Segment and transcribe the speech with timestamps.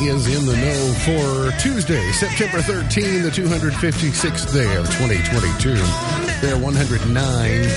[0.00, 5.72] is in the know for Tuesday, September 13, the 256th day of 2022.
[6.40, 7.06] There are 109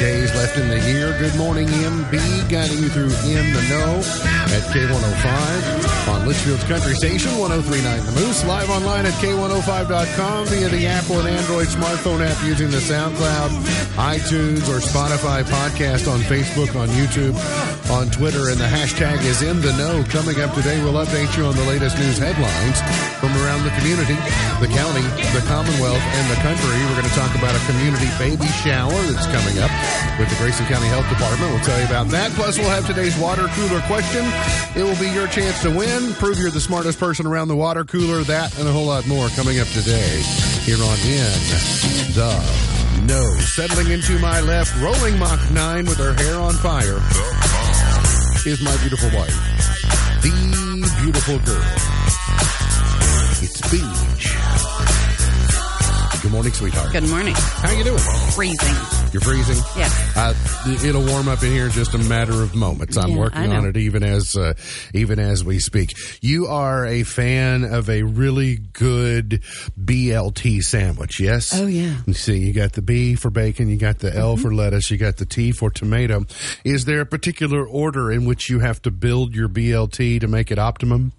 [0.04, 1.16] days left in the year.
[1.18, 4.04] Good morning, MB, guiding you through In the Know
[4.52, 10.88] at K105 on Leitchfield's Country Station, 1039 The Moose, live online at K105.com via the
[10.88, 13.50] Apple and Android smartphone app using the SoundCloud,
[13.96, 17.34] iTunes, or Spotify podcast on Facebook, on YouTube,
[17.90, 20.06] on Twitter, and the hashtag is In the Know.
[20.14, 22.78] Coming up today, we'll update you on the latest news headlines
[23.18, 24.14] from around the community,
[24.62, 25.02] the county,
[25.34, 26.78] the Commonwealth, and the country.
[26.86, 29.74] We're going to talk about a community baby shower that's coming up
[30.22, 31.50] with the Grayson County Health Department.
[31.50, 32.32] We'll tell you about that.
[32.38, 34.22] Plus, we'll have today's water cooler question.
[34.78, 36.14] It will be your chance to win.
[36.22, 38.22] Prove you're the smartest person around the water cooler.
[38.24, 40.22] That and a whole lot more coming up today
[40.62, 41.34] here on In
[42.14, 42.38] the
[43.10, 43.34] Know.
[43.42, 47.02] Settling into my left, rolling Mach 9 with her hair on fire
[48.46, 49.36] is my beautiful wife.
[50.22, 51.64] The beautiful girl.
[53.42, 54.79] It's Beach.
[56.22, 56.92] Good morning, sweetheart.
[56.92, 57.34] Good morning.
[57.38, 57.98] How you doing?
[58.36, 58.76] Freezing.
[59.14, 59.56] You're freezing.
[59.78, 60.18] Yes.
[60.18, 60.34] Uh,
[60.86, 62.98] it'll warm up in here in just a matter of moments.
[62.98, 64.54] I'm Yeah, working on it even as uh,
[64.94, 65.94] even as we speak.
[66.22, 69.42] You are a fan of a really good
[69.82, 71.58] BLT sandwich, yes?
[71.58, 71.96] Oh, yeah.
[72.06, 74.42] You see, you got the B for bacon, you got the L Mm-hmm.
[74.44, 76.26] for lettuce, you got the T for tomato.
[76.66, 80.52] Is there a particular order in which you have to build your BLT to make
[80.52, 81.14] it optimum?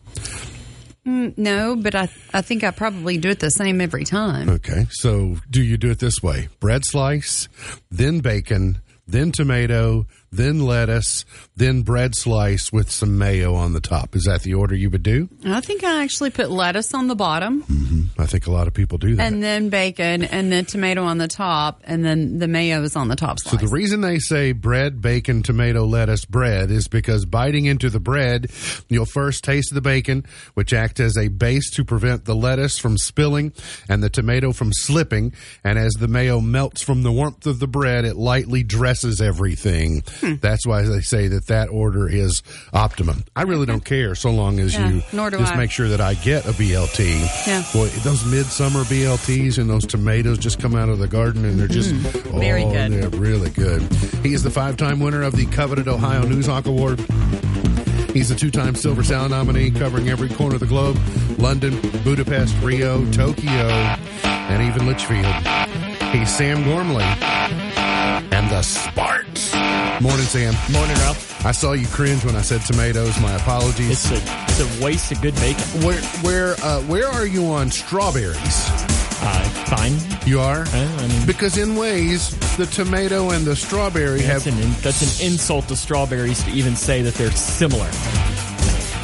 [1.06, 4.48] Mm, no, but I I think I probably do it the same every time.
[4.48, 4.86] Okay.
[4.90, 6.48] So do you do it this way?
[6.60, 7.48] Bread slice,
[7.90, 11.24] then bacon, then tomato, then lettuce,
[11.56, 14.14] then bread slice with some mayo on the top.
[14.14, 15.28] Is that the order you would do?
[15.44, 18.20] I think I actually put lettuce on the bottom mm-hmm.
[18.20, 19.26] I think a lot of people do that.
[19.26, 23.08] and then bacon and then tomato on the top and then the mayo is on
[23.08, 23.60] the top slice.
[23.60, 28.00] so the reason they say bread, bacon, tomato, lettuce, bread is because biting into the
[28.00, 28.50] bread,
[28.88, 32.98] you'll first taste the bacon, which acts as a base to prevent the lettuce from
[32.98, 33.52] spilling
[33.88, 35.32] and the tomato from slipping.
[35.64, 40.02] And as the mayo melts from the warmth of the bread, it lightly dresses everything.
[40.20, 40.34] Hmm.
[40.40, 42.42] That's why they say that that order is
[42.72, 43.24] optimum.
[43.34, 45.56] I really don't care so long as Yeah, you just I.
[45.56, 47.46] make sure that I get a BLT.
[47.46, 47.62] Yeah.
[47.72, 51.66] Boy, those midsummer BLTs and those tomatoes just come out of the garden and they're
[51.68, 52.38] just Mm-hmm.
[52.38, 52.92] Very oh, good.
[52.92, 53.82] They're really good.
[54.22, 57.00] He is the five-time winner of the coveted Ohio Newshawk Award.
[58.12, 60.98] He's a two-time Silver Sound nominee, covering every corner of the globe:
[61.38, 66.12] London, Budapest, Rio, Tokyo, and even Leitchfield.
[66.12, 69.54] He's Sam Gormley and the Sparks.
[70.00, 70.54] Morning, Sam.
[70.72, 71.44] Morning, Ralph.
[71.44, 73.20] I saw you cringe when I said tomatoes.
[73.20, 74.10] My apologies.
[74.10, 75.62] It's a it's a waste of good bacon.
[75.82, 78.38] where where uh, where are you on strawberries?
[79.22, 79.92] Uh, fine.
[80.26, 80.62] You are.
[80.62, 84.72] Uh, I mean, Because in ways, the tomato and the strawberry that's have an in,
[84.80, 87.90] that's an insult to strawberries to even say that they're similar.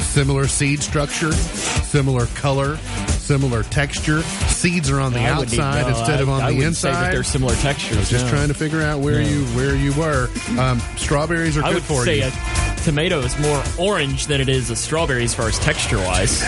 [0.01, 2.79] similar seed structure, similar color,
[3.27, 4.21] similar texture.
[4.47, 6.89] Seeds are on the I outside no, instead I- of on I the wouldn't Say
[6.91, 7.13] that inside.
[7.13, 8.09] they're similar textures.
[8.09, 8.31] Just no.
[8.31, 9.27] trying to figure out where No.
[9.27, 10.29] you where you were.
[10.57, 12.25] Um, strawberries are I good would for say you.
[12.31, 16.41] a tomato is more orange than it is a strawberry as far as texture wise.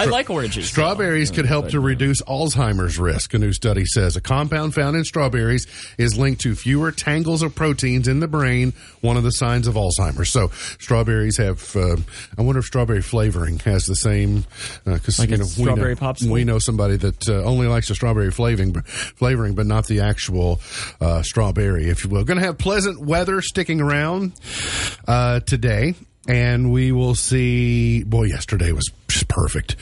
[0.00, 0.68] I like oranges.
[0.68, 1.36] Strawberries though.
[1.36, 4.16] could help But, to reduce Alzheimer's risk, a new study says.
[4.16, 5.66] A compound found in strawberries
[5.98, 9.74] is linked to fewer tangles of proteins in the brain, one of the signs of
[9.74, 10.30] Alzheimer's.
[10.30, 11.96] So, strawberries have, uh,
[12.38, 14.44] I wonder if strawberry flavoring has the same,
[14.84, 16.30] because, Like you know, strawberry we know, popsicle?
[16.30, 20.00] we know somebody that uh, only likes the strawberry flavoring, but, flavoring, but not the
[20.00, 20.60] actual
[21.00, 22.24] uh, strawberry, if you will.
[22.24, 24.32] Going to have pleasant weather sticking around
[25.06, 25.94] uh, today.
[26.28, 28.04] And we will see.
[28.04, 29.76] Boy, yesterday was just perfect.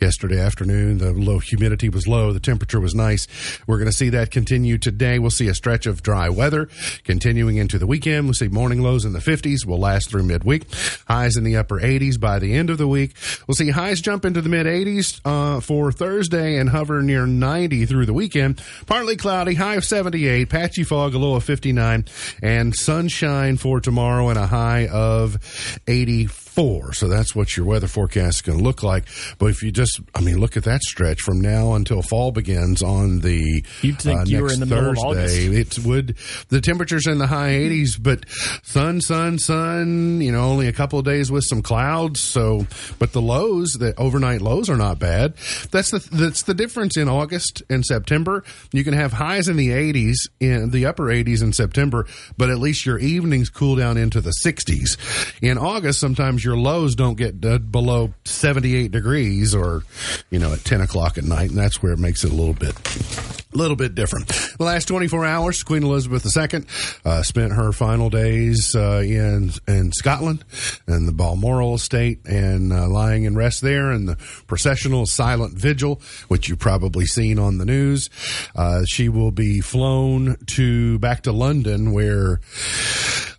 [0.00, 2.32] Yesterday afternoon, the low humidity was low.
[2.32, 3.26] The temperature was nice.
[3.66, 5.18] We're going to see that continue today.
[5.18, 6.68] We'll see a stretch of dry weather
[7.04, 8.24] continuing into the weekend.
[8.24, 9.66] We'll see morning lows in the 50s.
[9.66, 10.64] Will last through midweek.
[11.06, 13.14] Highs in the upper 80s by the end of the week.
[13.46, 17.86] We'll see highs jump into the mid 80s uh, for Thursday and hover near 90
[17.86, 18.62] through the weekend.
[18.86, 20.48] Partly cloudy, high of 78.
[20.48, 22.04] Patchy fog, a low of 59,
[22.42, 25.38] and sunshine for tomorrow and a high of
[25.86, 26.49] 84.
[26.92, 29.04] So that's what your weather forecast is going to look like.
[29.38, 32.82] But if you just, I mean, look at that stretch from now until fall begins
[32.82, 35.60] on the You'd think uh, you were next in the middle of Thursday.
[35.60, 36.16] It would
[36.48, 38.28] the temperatures in the high 80s, but
[38.62, 40.20] sun, sun, sun.
[40.20, 42.20] You know, only a couple of days with some clouds.
[42.20, 42.66] So,
[42.98, 45.34] but the lows, the overnight lows, are not bad.
[45.70, 48.44] That's the that's the difference in August and September.
[48.72, 52.06] You can have highs in the 80s, in the upper 80s in September,
[52.36, 54.98] but at least your evenings cool down into the 60s.
[55.42, 59.82] In August, sometimes your lows don't get below 78 degrees, or
[60.30, 62.54] you know, at 10 o'clock at night, and that's where it makes it a little
[62.54, 62.74] bit
[63.52, 64.28] a little bit different.
[64.28, 66.62] The last 24 hours, Queen Elizabeth II
[67.04, 70.44] uh, spent her final days uh, in in Scotland
[70.86, 74.16] and the Balmoral estate and uh, lying in rest there in the
[74.46, 78.10] processional silent vigil, which you've probably seen on the news.
[78.54, 82.40] Uh, she will be flown to back to London, where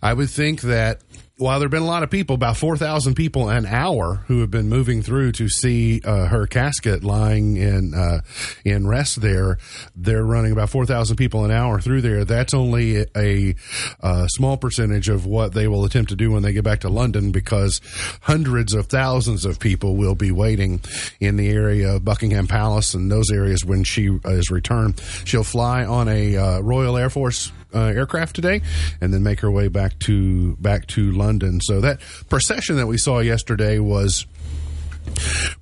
[0.02, 1.00] I would think that
[1.42, 4.50] while there have been a lot of people, about 4,000 people an hour who have
[4.50, 8.20] been moving through to see uh, her casket lying in uh,
[8.64, 9.58] in rest there,
[9.96, 12.24] they're running about 4,000 people an hour through there.
[12.24, 13.54] That's only a, a,
[14.00, 16.88] uh, small percentage of what they will attempt to do when they get back to
[16.88, 17.80] London because
[18.22, 20.80] hundreds of thousands of people will be waiting
[21.20, 25.00] in the area of Buckingham Palace and those areas when she is returned.
[25.24, 28.60] She'll fly on a uh, Royal Air Force uh, aircraft today,
[29.00, 31.60] and then make her way back to back to London.
[31.60, 34.26] So that procession that we saw yesterday was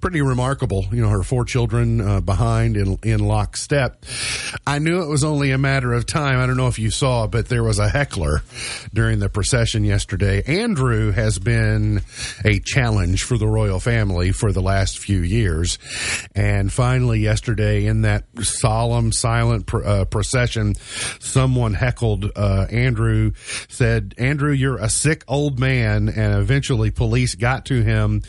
[0.01, 0.87] pretty remarkable.
[0.93, 4.05] You know, her four children uh, behind in in lockstep.
[4.67, 6.39] I knew it was only a matter of time.
[6.39, 8.43] I don't know if you saw, but there was a heckler
[8.93, 10.43] during the procession yesterday.
[10.47, 12.03] Andrew has been
[12.45, 15.79] a challenge for the royal family for the last few years,
[16.35, 20.75] and finally yesterday in that solemn, silent pr- uh, procession,
[21.21, 23.33] someone heckled uh, Andrew.
[23.69, 28.23] Said, "Andrew, you're a sick old man," and eventually police got to him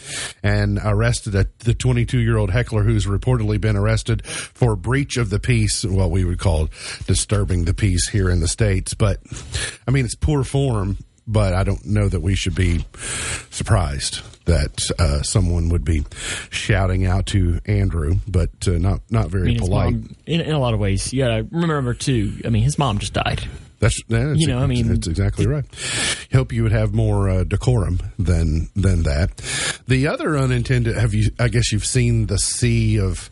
[0.43, 5.29] and arrested a, the 22 year old heckler who's reportedly been arrested for breach of
[5.29, 6.69] the peace, what we would call
[7.07, 8.93] disturbing the peace here in the States.
[8.93, 9.19] But,
[9.87, 12.85] I mean, it's poor form, but I don't know that we should be
[13.49, 16.03] surprised that uh, someone would be
[16.49, 19.93] shouting out to Andrew, but uh, not, not very I mean, polite.
[19.93, 22.41] mom- in, in a lot of ways, you gotta remember too.
[22.43, 23.47] I mean, his mom just died.
[23.81, 25.65] That's, that's You know, I mean- that's exactly right.
[26.31, 29.37] Hope you would have more uh, decorum than than that.
[29.87, 31.31] The other unintended, have you?
[31.39, 33.29] I guess you've seen the sea of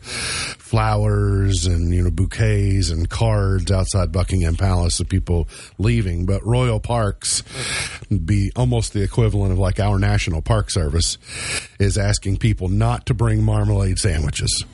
[0.70, 6.78] flowers and you know bouquets and cards outside Buckingham Palace of people leaving, but Royal
[6.78, 7.42] Parks
[8.24, 11.18] be almost the equivalent of like our National Park Service
[11.80, 14.64] is asking people not to bring marmalade sandwiches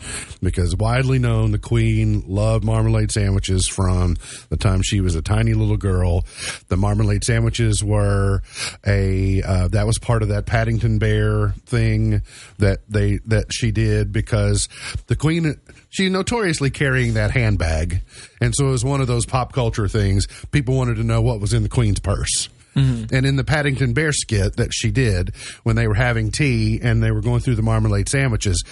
[0.43, 4.17] because widely known the Queen loved marmalade sandwiches from
[4.51, 6.27] the time she was a tiny little girl.
[6.69, 8.43] The marmalade sandwiches were
[8.87, 12.21] a uh, that was part of that Paddington Bear thing
[12.59, 14.69] that they that she did because
[15.07, 15.59] the Queen
[15.97, 18.03] she notoriously carrying that handbag,
[18.39, 20.27] and so it was one of those pop culture things.
[20.51, 22.51] People wanted to know what was in the Queen's purse.
[22.75, 23.15] Mm-hmm.
[23.15, 27.03] And in the Paddington Bear skit that she did when they were having tea and
[27.03, 28.63] they were going through the marmalade sandwiches,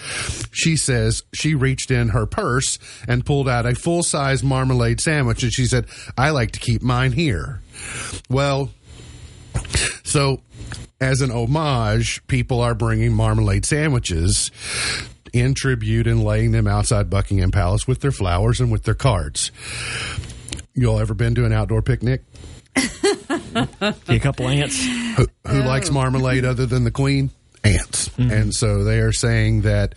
[0.52, 2.78] she says she reached in her purse
[3.08, 5.86] and pulled out a full size marmalade sandwich and she said,
[6.18, 7.62] I like to keep mine here.
[8.28, 8.70] Well,
[10.02, 10.42] so
[11.00, 14.50] as an homage, people are bringing marmalade sandwiches
[15.34, 19.50] in tribute and laying them outside Buckingham Palace with their flowers and with their cards.
[20.74, 22.22] You all ever been to an outdoor picnic?
[23.56, 24.84] A couple ants.
[25.16, 27.30] Who, who likes marmalade other than the queen?
[27.62, 28.10] Ants.
[28.18, 29.94] And so they are saying that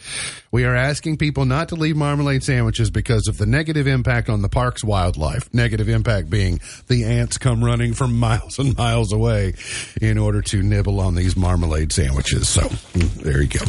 [0.51, 4.42] we are asking people not to leave marmalade sandwiches because of the negative impact on
[4.42, 5.54] the park's wildlife.
[5.54, 9.56] Negative impact being the ants come running from miles and miles away
[10.01, 12.48] in order to nibble on these marmalade sandwiches.
[12.48, 13.66] So mm, there you go.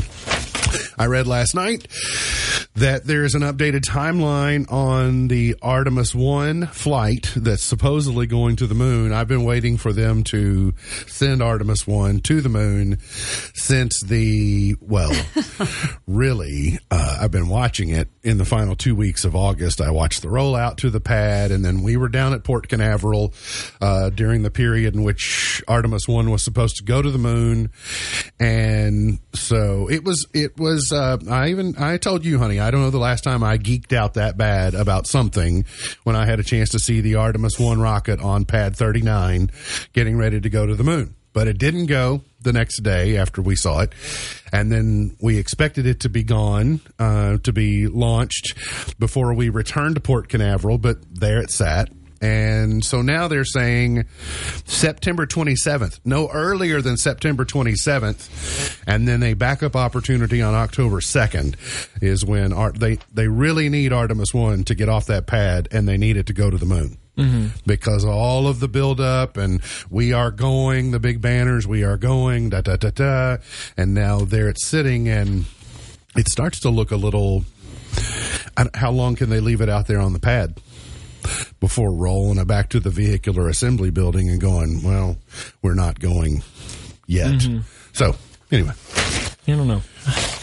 [0.98, 1.86] I read last night
[2.78, 8.66] that there is an updated timeline on the Artemis 1 flight that's supposedly going to
[8.66, 9.12] the moon.
[9.12, 10.74] I've been waiting for them to
[11.06, 15.12] send Artemis 1 to the moon since the, well,
[16.06, 19.80] really, uh, I've been watching it in the final two weeks of August.
[19.80, 23.34] I watched the rollout to the pad, and then we were down at Port Canaveral
[23.80, 27.70] uh, during the period in which Artemis 1 was supposed to go to the moon.
[28.38, 32.80] And so it was, it was, uh, I even, I told you, honey, I don't
[32.80, 35.64] know the last time I geeked out that bad about something
[36.04, 39.50] when I had a chance to see the Artemis 1 rocket on pad 39
[39.92, 41.14] getting ready to go to the moon.
[41.32, 43.92] But it didn't go the next day after we saw it.
[44.52, 48.54] And then we expected it to be gone, uh, to be launched
[48.98, 51.90] before we returned to Port Canaveral, but there it sat.
[52.20, 54.06] And so now they're saying
[54.64, 58.82] September 27th, no earlier than September 27th.
[58.86, 61.54] And then a backup opportunity on October 2nd
[62.02, 65.86] is when Art, they, they really need Artemis 1 to get off that pad and
[65.86, 66.98] they need it to go to the moon.
[67.16, 67.48] Mm-hmm.
[67.66, 69.60] Because all of the buildup and
[69.90, 73.36] we are going, the big banners, we are going, da da da da.
[73.76, 75.44] And now there it's sitting and
[76.16, 77.44] it starts to look a little.
[78.74, 80.60] How long can they leave it out there on the pad?
[81.60, 85.16] Before rolling it back to the vehicular assembly building and going, well,
[85.62, 86.42] we're not going
[87.06, 87.32] yet.
[87.32, 87.60] Mm-hmm.
[87.92, 88.14] So,
[88.50, 88.72] anyway,
[89.46, 89.82] I don't know.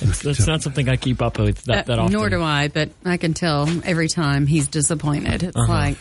[0.01, 2.13] It's, that's not something I keep up with that, that Uh, often.
[2.13, 5.43] nor do I, but I can tell every time he's disappointed.
[5.43, 5.71] It's Uh-huh.
[5.71, 5.97] like,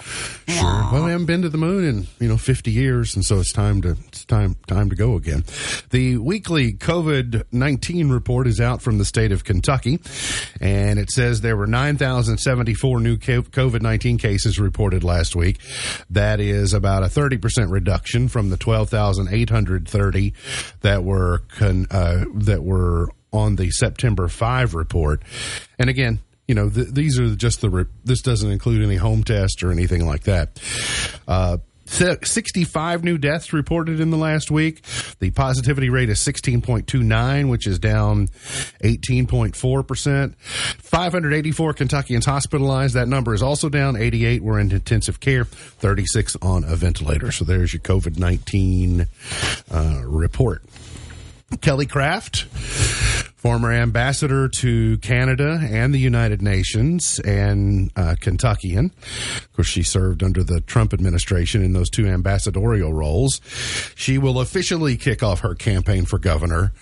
[0.47, 0.89] Sure.
[0.93, 3.53] Well, I haven't been to the moon in you know 50 years, and so it's
[3.53, 5.45] time to it's time time to go again.
[5.91, 10.01] The weekly COVID 19 report is out from the state of Kentucky,
[10.61, 15.59] and it says there were 9,074 new COVID 19 cases reported last week.
[16.11, 20.35] That is about a 30 percent reduction from the 12,830
[20.83, 25.23] that were con, uh, that were on the September 5 report.
[25.79, 29.25] And again, you know, th- these are just the, re- this doesn't include any home
[29.25, 30.61] tests or anything like that.
[31.27, 34.83] Uh, 65 new deaths reported in the last week.
[35.21, 38.29] The positivity rate is 16.29, which is down
[38.83, 40.35] 18.4%.
[40.37, 42.95] 584 Kentuckians hospitalized.
[42.95, 43.97] That number is also down.
[43.97, 47.31] 88 were in intensive care, 36 on a ventilator.
[47.31, 49.07] So there's your COVID 19
[49.71, 50.63] uh, report.
[51.61, 52.47] Kelly Craft,
[53.45, 58.87] former ambassador to Canada and the United Nations and uh, Kentuckian.
[58.87, 63.43] Of course, she served under the Trump administration in those two ambassadorial roles.
[63.97, 66.73] She will officially kick off her campaign for governor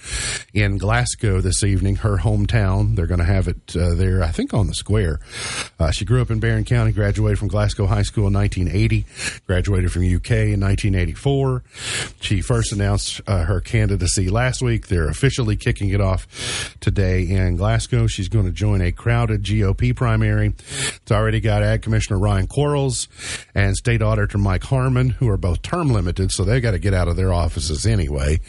[0.54, 2.94] in Glasgow this evening, her hometown.
[2.94, 5.18] They're going to have it uh, there, I think, on the square.
[5.80, 9.04] Uh, she grew up in Barren County, graduated from Glasgow High School in 1980,
[9.48, 11.64] graduated from UK in 1984.
[12.20, 14.86] She first announced uh, her candidacy last week.
[14.86, 16.28] They're officially kicking it off
[16.80, 18.06] today in Glasgow.
[18.06, 20.48] She's going to join a crowded GOP primary.
[20.48, 23.08] It's already got Ag Commissioner Ryan Quarles
[23.54, 26.94] and State Auditor Mike Harmon, who are both term limited, so they've got to get
[26.94, 28.40] out of their offices anyway.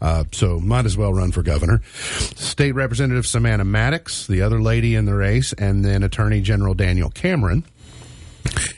[0.00, 1.80] Uh, so might as well run for governor.
[1.84, 7.10] State Representative Savannah Maddox, the other lady in the race, and then Attorney General Daniel
[7.10, 7.64] Cameron.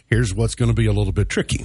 [0.08, 1.64] Here's what's going to be a little bit tricky.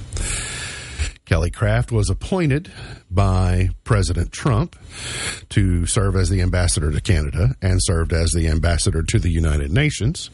[1.26, 2.72] Kelly Craft was appointed
[3.10, 4.76] by President Trump
[5.50, 9.72] to serve as the ambassador to Canada and served as the ambassador to the United
[9.72, 10.30] Nations.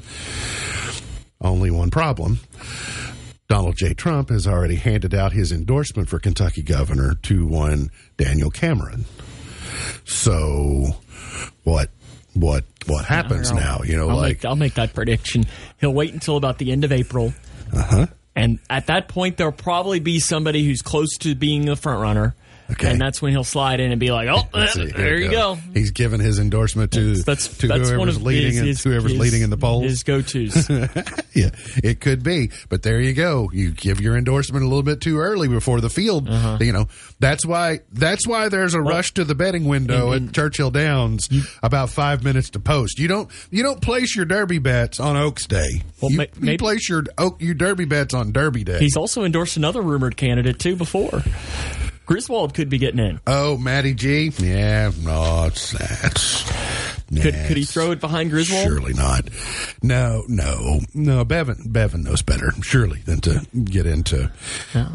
[1.40, 2.40] Only one problem.
[3.48, 3.94] Donald J.
[3.94, 9.06] Trump has already handed out his endorsement for Kentucky governor to one Daniel Cameron.
[10.06, 10.88] So
[11.64, 11.90] what
[12.34, 13.82] what what happens now?
[13.84, 15.46] You know, I'll like make, I'll make that prediction.
[15.80, 17.34] He'll wait until about the end of April,
[17.74, 18.08] uh-huh.
[18.36, 22.36] And at that point, there'll probably be somebody who's close to being the front runner.
[22.72, 22.90] Okay.
[22.92, 25.58] And that's when he'll slide in and be like, "Oh, see, there you goes.
[25.58, 28.84] go." He's given his endorsement to That's to that's whoever's of leading his, in, his,
[28.84, 29.84] whoever's his- leading in the polls.
[29.84, 30.70] His go-tos.
[31.34, 31.50] yeah,
[31.84, 33.50] it could be, but there you go.
[33.54, 36.30] You give your endorsement a little bit too early before the field.
[36.30, 36.58] Uh-huh.
[36.62, 36.88] You know
[37.20, 41.30] that's why that's why there's a rush to the betting window and- at Churchill Downs
[41.62, 43.00] about five minutes to post.
[43.00, 45.82] You don't you don't place your Derby bets on Oaks Day.
[46.02, 47.04] Well, you, ma- you maybe- place your
[47.40, 48.80] your Derby bets on Derby Day.
[48.80, 51.22] He's also endorsed another rumored candidate too before.
[52.12, 53.22] Griswold could be getting in.
[53.26, 54.34] oh, Matty G.
[54.38, 56.71] Yeah, no, it's that's.
[57.14, 58.64] Could, nah, could he throw it behind Griswold?
[58.64, 59.30] Surely not.
[59.84, 61.26] No, no, no.
[61.26, 64.32] Bevin, Bevin knows better, surely, than to get into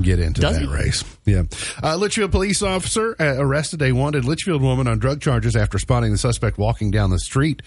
[0.00, 0.66] get into Does that he?
[0.68, 1.04] race.
[1.26, 1.40] Yeah.
[1.82, 6.12] Uh, Leitchfield police officer uh, arrested a wanted Leitchfield woman on drug charges after spotting
[6.12, 7.60] the suspect walking down the street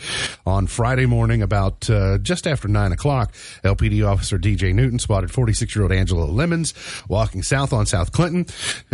[0.46, 3.34] on Friday morning about uh, just after nine o'clock.
[3.64, 6.74] LPD officer DJ Newton spotted 46 year old Angela Lemons
[7.08, 8.46] walking south on South Clinton.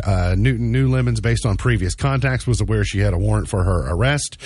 [0.04, 3.64] Uh, Newton knew Lemons based on previous contacts, was aware she had a warrant for
[3.64, 4.38] her arrest.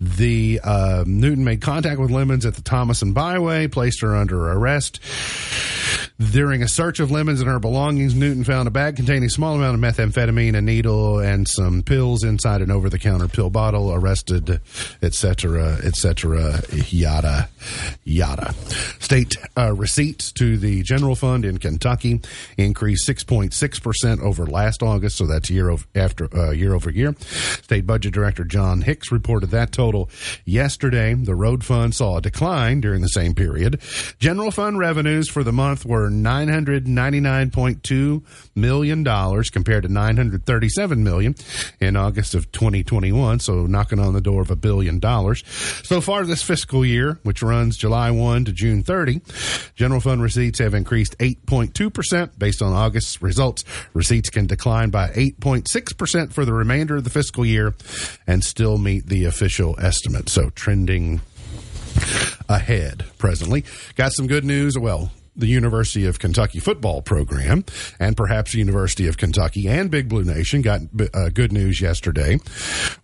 [0.00, 4.50] The uh, Newton made contact with Lemons at the Thomas and Byway, placed her under
[4.52, 5.00] arrest.
[6.18, 9.56] During a search of Lemons and her belongings, Newton found a bag containing a small
[9.56, 13.92] amount of methamphetamine, a needle, and some pills inside an over-the-counter pill bottle.
[13.92, 14.60] Arrested,
[15.02, 17.48] etc., etc., yada,
[18.04, 18.54] yada.
[19.00, 22.20] State uh, receipts to the general fund in Kentucky
[22.56, 27.14] increased 6.6 percent over last August, so that's year over, after uh, year over year.
[27.18, 30.08] State Budget Director John Hicks reported that total
[30.44, 31.14] yesterday.
[31.14, 33.80] The road fund saw a decline during the same period.
[34.18, 38.22] General fund revenues for the month were nine hundred ninety nine point two
[38.54, 41.34] million dollars compared to 937 million
[41.80, 43.40] in August of twenty twenty one.
[43.40, 45.44] So knocking on the door of a billion dollars.
[45.84, 49.20] So far this fiscal year, which runs July one to June thirty,
[49.74, 53.64] general fund receipts have increased eight point two percent based on August's results.
[53.92, 57.74] Receipts can decline by eight point six percent for the remainder of the fiscal year
[58.26, 60.23] and still meet the official estimate.
[60.26, 61.20] So trending
[62.48, 63.64] ahead presently.
[63.96, 64.78] Got some good news.
[64.78, 67.64] Well, the University of Kentucky football program
[67.98, 70.80] and perhaps the University of Kentucky and Big Blue Nation got
[71.12, 72.38] uh, good news yesterday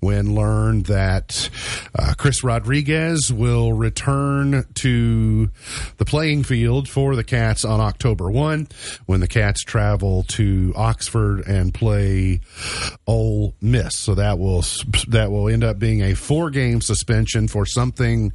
[0.01, 1.51] when learned that
[1.99, 5.51] uh, Chris Rodriguez will return to
[5.97, 8.69] the playing field for the Cats on October 1
[9.07, 12.41] when the Cats travel to Oxford and play
[13.07, 13.97] Ole Miss.
[13.97, 14.65] So that will
[15.09, 18.33] that will end up being a four game suspension for something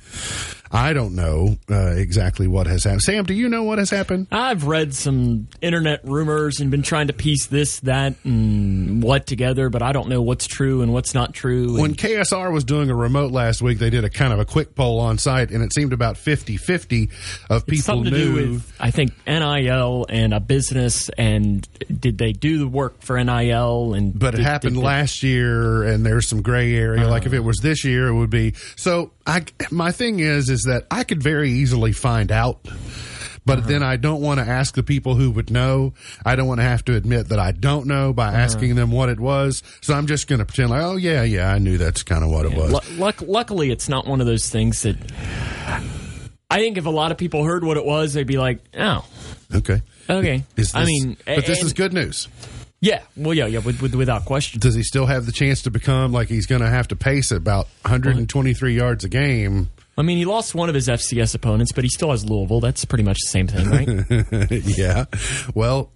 [0.71, 3.01] I don't know uh, exactly what has happened.
[3.03, 4.27] Sam, do you know what has happened?
[4.31, 9.69] I've read some internet rumors and been trying to piece this, that, and what together,
[9.69, 11.79] but I don't know what's true and what's not true.
[11.79, 14.75] When KSR was doing a remote last week, they did a kind of a quick
[14.75, 17.09] poll on site, and it seemed about 50 50
[17.49, 18.09] of people knew.
[18.09, 23.01] to do with, I think, NIL and a business, and did they do the work
[23.01, 23.93] for NIL?
[23.93, 27.07] And but it happened did, last year, and there's some gray area.
[27.07, 28.53] Uh, like if it was this year, it would be.
[28.75, 32.59] So I, my thing is, is that I could very easily find out.
[33.45, 33.67] But uh-huh.
[33.67, 35.93] then I don't want to ask the people who would know.
[36.25, 38.37] I don't want to have to admit that I don't know by uh-huh.
[38.37, 39.61] asking them what it was.
[39.81, 42.31] So I'm just going to pretend like, oh yeah, yeah, I knew that's kind of
[42.31, 42.73] what it was.
[42.99, 44.97] L- luckily, it's not one of those things that.
[46.49, 49.05] I think if a lot of people heard what it was, they'd be like, oh,
[49.53, 50.43] okay, okay.
[50.55, 52.27] This, I mean, but this and, is good news.
[52.81, 54.59] Yeah, well, yeah, yeah, with, with, without question.
[54.59, 57.31] Does he still have the chance to become like he's going to have to pace
[57.31, 59.69] about 123 yards a game?
[59.97, 62.59] I mean, he lost one of his FCS opponents, but he still has Louisville.
[62.59, 64.51] That's pretty much the same thing, right?
[64.77, 65.05] yeah.
[65.53, 65.91] Well,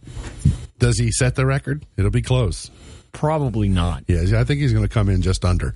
[0.78, 1.86] does he set the record?
[1.98, 2.72] It'll be close.
[3.12, 4.04] Probably not.
[4.08, 5.76] Yeah, I think he's going to come in just under.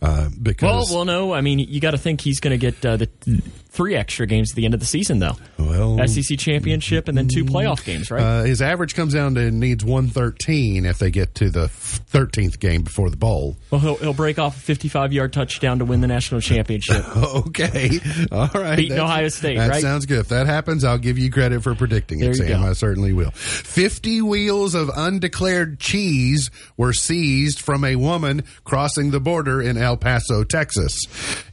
[0.00, 1.32] Uh, because well, well, no.
[1.32, 3.08] I mean, you got to think he's going to get uh, the
[3.76, 5.36] three extra games at the end of the season, though.
[5.58, 8.22] Well, SEC championship and then two playoff games, right?
[8.22, 12.58] Uh, his average comes down to needs one thirteen if they get to the thirteenth
[12.58, 13.56] game before the bowl.
[13.70, 17.04] Well, he'll, he'll break off a fifty-five yard touchdown to win the national championship.
[17.16, 18.00] okay,
[18.32, 19.58] all right, beating Ohio State.
[19.58, 19.82] That right?
[19.82, 20.20] sounds good.
[20.20, 22.64] If that happens, I'll give you credit for predicting there it, Sam.
[22.64, 23.30] I certainly will.
[23.32, 29.98] Fifty wheels of undeclared cheese were seized from a woman crossing the border in El
[29.98, 30.96] Paso, Texas.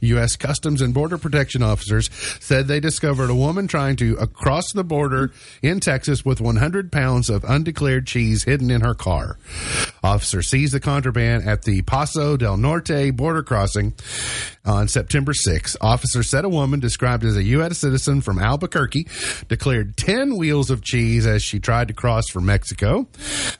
[0.00, 0.36] U.S.
[0.36, 2.08] Customs and Border Protection officers
[2.40, 7.30] said they discovered a woman trying to cross the border in Texas with 100 pounds
[7.30, 9.38] of undeclared cheese hidden in her car.
[10.02, 13.94] Officers seized the contraband at the Paso del Norte border crossing
[14.64, 15.76] on September 6.
[15.80, 17.78] Officers said a woman described as a U.S.
[17.78, 19.06] citizen from Albuquerque
[19.48, 23.06] declared 10 wheels of cheese as she tried to cross from Mexico.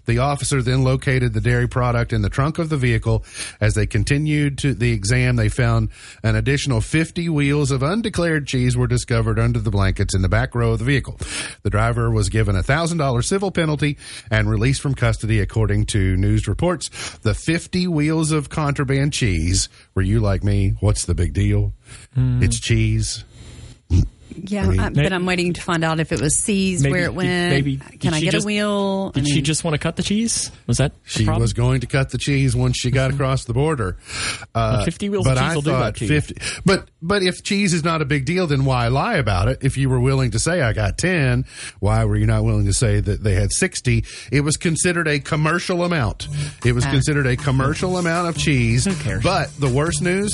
[0.06, 3.24] The officer then located the dairy product in the trunk of the vehicle.
[3.60, 5.90] As they continued to the exam, they found
[6.22, 10.54] an additional 50 wheels of undeclared cheese were discovered under the blankets in the back
[10.54, 11.18] row of the vehicle.
[11.62, 13.98] The driver was given a $1,000 civil penalty
[14.30, 16.88] and released from custody, according to news reports.
[17.18, 20.74] The 50 wheels of contraband cheese, were you like me?
[20.80, 21.72] What's the big deal?
[22.16, 22.42] Mm.
[22.42, 23.24] It's cheese.
[24.36, 26.92] Yeah, I mean, I, but I'm waiting to find out if it was seized, maybe,
[26.92, 27.50] where it went.
[27.50, 29.10] Maybe can I get just, a wheel?
[29.10, 30.50] Did I mean, she just want to cut the cheese?
[30.66, 33.96] Was that she was going to cut the cheese once she got across the border?
[34.54, 36.34] Uh, well, Fifty wheels but of cheese I will do that to fifty.
[36.40, 36.62] You.
[36.64, 39.58] But but if cheese is not a big deal, then why lie about it?
[39.62, 41.44] If you were willing to say I got ten,
[41.80, 44.04] why were you not willing to say that they had sixty?
[44.32, 46.28] It was considered a commercial amount.
[46.64, 46.90] It was ah.
[46.90, 48.84] considered a commercial amount of cheese.
[48.84, 49.22] Who cares?
[49.22, 50.32] But the worst news: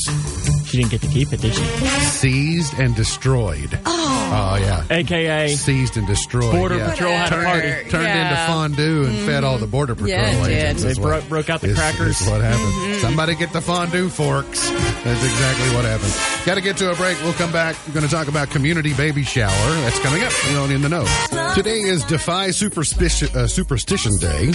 [0.67, 1.65] she didn't get to keep it, did she?
[1.65, 3.79] Seized and destroyed.
[3.93, 4.85] Oh, oh yeah.
[4.91, 6.53] AKA seized and destroyed.
[6.53, 6.91] Border yeah.
[6.91, 7.91] Patrol had a party.
[7.91, 8.31] Turned yeah.
[8.31, 9.27] into fondue and mm-hmm.
[9.27, 10.85] fed all the Border Patrol yeah, agents.
[10.85, 12.21] They broke, broke out the is, crackers.
[12.21, 12.61] Is what happened.
[12.63, 13.01] Mm-hmm.
[13.01, 14.69] Somebody get the fondue forks.
[14.71, 16.47] That's exactly what happened.
[16.47, 17.21] Got to get to a break.
[17.23, 17.77] We'll come back.
[17.87, 19.51] We're going to talk about community baby shower.
[19.83, 20.33] That's coming up.
[20.49, 21.07] You know, in the know.
[21.55, 24.51] Today is Defy Superstition, uh, Superstition Day.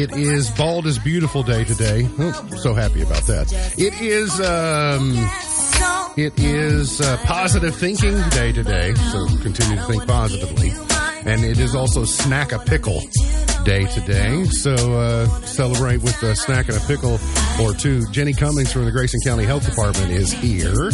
[0.00, 2.08] It is Bald is Beautiful Day today.
[2.18, 3.52] Oh, so happy about that.
[3.76, 4.40] It is.
[4.40, 5.28] Um,
[6.16, 10.72] it is uh, Positive Thinking Day today, so continue to think positively.
[11.26, 13.00] And it is also Snack a Pickle
[13.64, 17.18] Day today, so uh, celebrate with a snack and a pickle
[17.60, 18.04] or two.
[18.10, 20.90] Jenny Cummings from the Grayson County Health Department is here.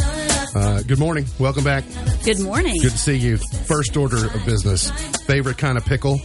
[0.55, 1.27] Uh, good morning.
[1.39, 1.85] Welcome back.
[2.25, 2.81] Good morning.
[2.81, 3.39] Good to see you.
[3.67, 4.91] First order of business.
[5.27, 6.21] Favorite kind of pickle?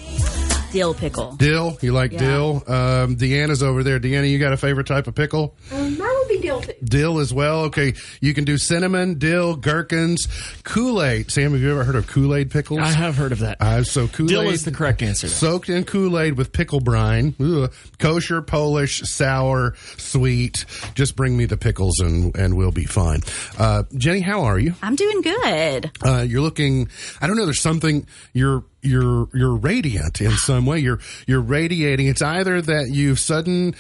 [0.76, 1.32] dill pickle.
[1.38, 1.78] Dill?
[1.82, 2.20] You like yeah.
[2.20, 2.64] dill?
[2.68, 3.98] Um, Deanna's over there.
[3.98, 5.56] Deanna, you got a favorite type of pickle?
[5.72, 6.74] Um, that would be dill too.
[6.84, 7.62] Dill as well.
[7.66, 7.94] Okay.
[8.22, 10.28] You can do cinnamon, dill, gherkins,
[10.64, 11.32] Kool Aid.
[11.32, 12.80] Sam, have you ever heard of Kool Aid pickles?
[12.80, 13.58] I have heard of that.
[13.60, 14.30] Uh, so Kool Aid.
[14.30, 15.28] Dill is the correct answer.
[15.28, 17.36] Soaked in Kool Aid with pickle brine.
[17.40, 17.72] Ugh.
[18.00, 20.66] Kosher, Polish, sour, sweet.
[20.94, 23.22] Just bring me the pickles and, and we'll be fine.
[23.58, 24.74] Uh, Jenny, how are you?
[24.82, 25.92] I'm doing good.
[26.04, 26.90] Uh, you're looking,
[27.22, 30.80] I don't know, there's something, you're, you're you're radiant in some way.
[30.80, 32.08] You're you're radiating.
[32.08, 33.74] It's either that you've sudden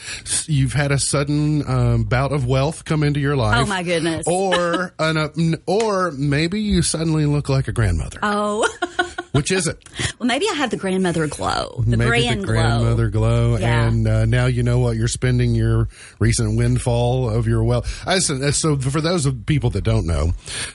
[0.47, 3.63] you've had a sudden um, bout of wealth come into your oh, life.
[3.63, 4.27] Oh my goodness!
[4.27, 8.19] Or an or maybe you suddenly look like a grandmother.
[8.23, 8.67] Oh.
[9.35, 9.83] Which is it?
[10.17, 13.85] Well, maybe I have the grandmother glow, the maybe grand the grandmother glow, glow yeah.
[13.85, 18.07] and uh, now you know what you're spending your recent windfall of your wealth.
[18.07, 20.31] Uh, so, for those of people that don't know,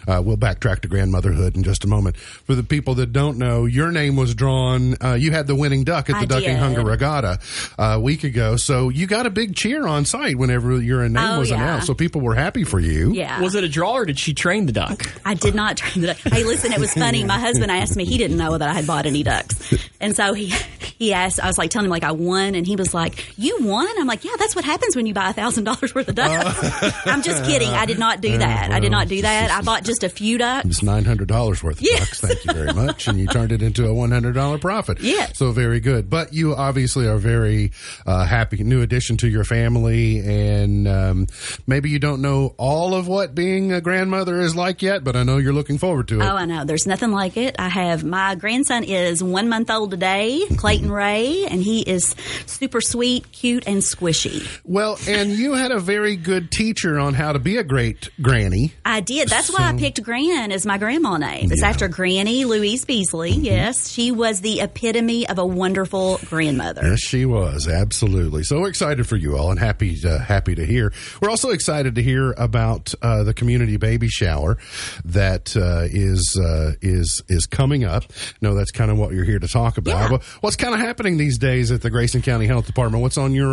[0.06, 2.18] uh, we'll backtrack to grandmotherhood in just a moment.
[2.18, 4.94] For the people that don't know, your name was drawn.
[5.02, 6.58] Uh, you had the winning duck at the I Ducking did.
[6.58, 7.38] Hunger Regatta
[7.78, 11.16] uh, a week ago, so you got a big cheer on site whenever your name
[11.16, 11.56] oh, was yeah.
[11.56, 11.86] announced.
[11.86, 13.12] So people were happy for you.
[13.14, 13.40] Yeah.
[13.40, 15.10] Was it a draw or did she train the duck?
[15.24, 16.18] I did not train the duck.
[16.18, 17.24] Hey, listen, it was funny.
[17.24, 18.04] My husband asked me.
[18.04, 19.74] He didn't know that I had bought any ducks.
[20.02, 20.50] And so he
[20.98, 23.58] he asked, I was like telling him like I won, and he was like, "You
[23.60, 26.14] won?" I'm like, "Yeah, that's what happens when you buy a thousand dollars worth of
[26.14, 27.68] ducks." Uh, I'm just kidding.
[27.68, 28.70] I did not do that.
[28.70, 29.50] I did not do that.
[29.50, 30.66] I bought just a few ducks.
[30.66, 31.98] It's nine hundred dollars worth of yes.
[31.98, 32.20] ducks.
[32.20, 35.00] Thank you very much, and you turned it into a one hundred dollar profit.
[35.00, 35.26] Yeah.
[35.34, 36.08] So very good.
[36.08, 37.72] But you obviously are very
[38.06, 41.26] uh, happy, new addition to your family, and um,
[41.66, 45.24] maybe you don't know all of what being a grandmother is like yet, but I
[45.24, 46.24] know you're looking forward to it.
[46.24, 46.64] Oh, I know.
[46.64, 47.56] There's nothing like it.
[47.58, 52.14] I have my grandson is one month old today, Clayton Ray, and he is
[52.46, 54.48] super sweet, cute, and squishy.
[54.64, 58.72] Well, and you had a very good teacher on how to be a great granny.
[58.84, 59.28] I did.
[59.28, 61.52] That's so, why I picked Gran as my grandma name.
[61.52, 61.68] It's yeah.
[61.68, 63.32] after Granny Louise Beasley.
[63.32, 63.44] Mm-hmm.
[63.44, 66.82] Yes, she was the epitome of a wonderful grandmother.
[66.82, 68.42] Yes, she was absolutely.
[68.42, 70.92] So excited for you all, and happy to, happy to hear.
[71.20, 74.58] We're also excited to hear about uh, the community baby shower
[75.04, 78.04] that uh, is uh, is is coming up.
[78.40, 80.10] No, that's kind of what you're here to talk about.
[80.10, 80.18] Yeah.
[80.40, 83.02] What's kind of happening these days at the Grayson County Health Department?
[83.02, 83.50] What's on your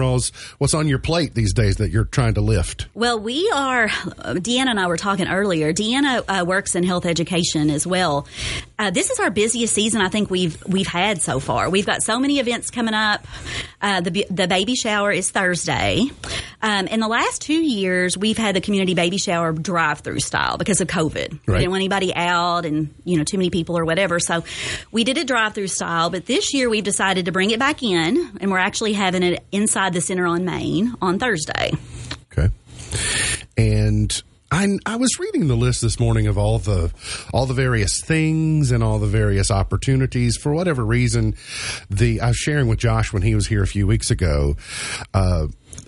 [0.57, 2.87] what's on your plate these days that you're trying to lift?
[2.93, 3.85] Well, we are.
[3.85, 5.73] Uh, Deanna and I were talking earlier.
[5.73, 8.27] Deanna uh, works in health education as well.
[8.79, 11.69] Uh, this is our busiest season I think we've we've had so far.
[11.69, 13.25] We've got so many events coming up.
[13.81, 16.03] Uh, the the baby shower is Thursday.
[16.61, 20.57] Um, in the last two years, we've had the community baby shower drive through style
[20.57, 21.31] because of COVID.
[21.31, 21.41] Right.
[21.47, 24.19] We didn't want anybody out and you know too many people or whatever.
[24.19, 24.43] So
[24.91, 26.09] we did it drive through style.
[26.09, 29.43] But this year we've decided to bring it back in, and we're actually having it
[29.51, 31.71] inside the center on Main on Thursday.
[32.31, 32.49] Okay,
[33.57, 36.93] and I, I was reading the list this morning of all the
[37.33, 40.37] all the various things and all the various opportunities.
[40.37, 41.35] For whatever reason,
[41.89, 44.55] the I was sharing with Josh when he was here a few weeks ago.
[45.13, 45.47] Uh,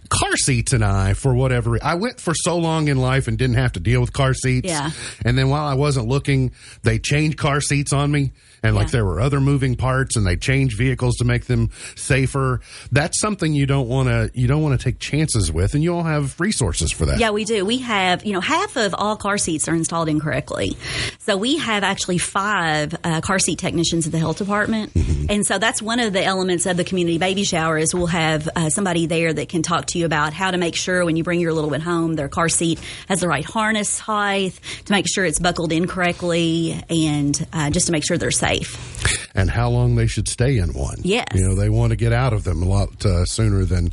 [0.09, 3.57] car seats and I, for whatever, I went for so long in life and didn't
[3.57, 4.67] have to deal with car seats.
[4.67, 4.91] Yeah.
[5.23, 6.51] And then while I wasn't looking,
[6.83, 8.31] they changed car seats on me
[8.63, 8.81] and yeah.
[8.81, 12.61] like there were other moving parts and they changed vehicles to make them safer.
[12.91, 15.95] That's something you don't want to you don't want to take chances with, and you
[15.95, 17.19] all have resources for that.
[17.19, 17.65] Yeah, we do.
[17.65, 20.77] We have you know half of all car seats are installed incorrectly,
[21.19, 25.25] so we have actually five uh, car seat technicians at the health department, mm-hmm.
[25.29, 28.49] and so that's one of the elements of the community baby shower is we'll have
[28.55, 31.23] uh, somebody there that can talk to you about how to make sure when you
[31.23, 35.05] bring your little one home, their car seat has the right harness height to make
[35.07, 39.29] sure it's buckled in correctly, and uh, just to make sure they're safe safe.
[39.35, 40.97] And how long they should stay in one.
[41.03, 41.27] Yes.
[41.33, 43.91] You know, they want to get out of them a lot uh, sooner than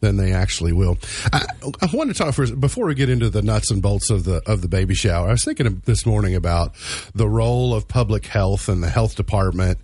[0.00, 0.98] than they actually will.
[1.32, 1.44] I,
[1.80, 4.42] I want to talk first before we get into the nuts and bolts of the
[4.46, 5.28] of the baby shower.
[5.28, 6.74] I was thinking this morning about
[7.14, 9.78] the role of public health and the health department,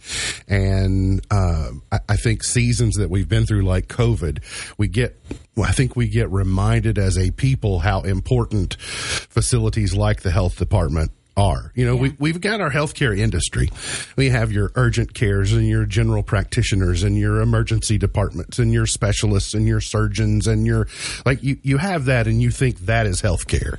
[0.49, 4.43] and uh, I, I think seasons that we've been through, like COVID,
[4.77, 5.17] we get
[5.63, 11.13] I think we get reminded as a people how important facilities like the health department
[11.39, 11.73] are.
[11.75, 12.01] You know, yeah.
[12.01, 13.71] we, we've got our healthcare industry.
[14.17, 18.87] We have your urgent cares and your general practitioners and your emergency departments and your
[18.87, 20.89] specialists and your surgeons and your,
[21.25, 23.79] like, you, you have that and you think that is healthcare.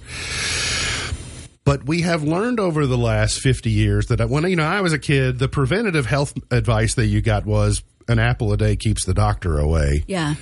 [1.66, 4.82] But we have learned over the last 50 years that uh, when, you know, I
[4.82, 8.76] was a kid, the preventative health advice that you got was an apple a day
[8.76, 10.04] keeps the doctor away.
[10.08, 10.36] Yeah.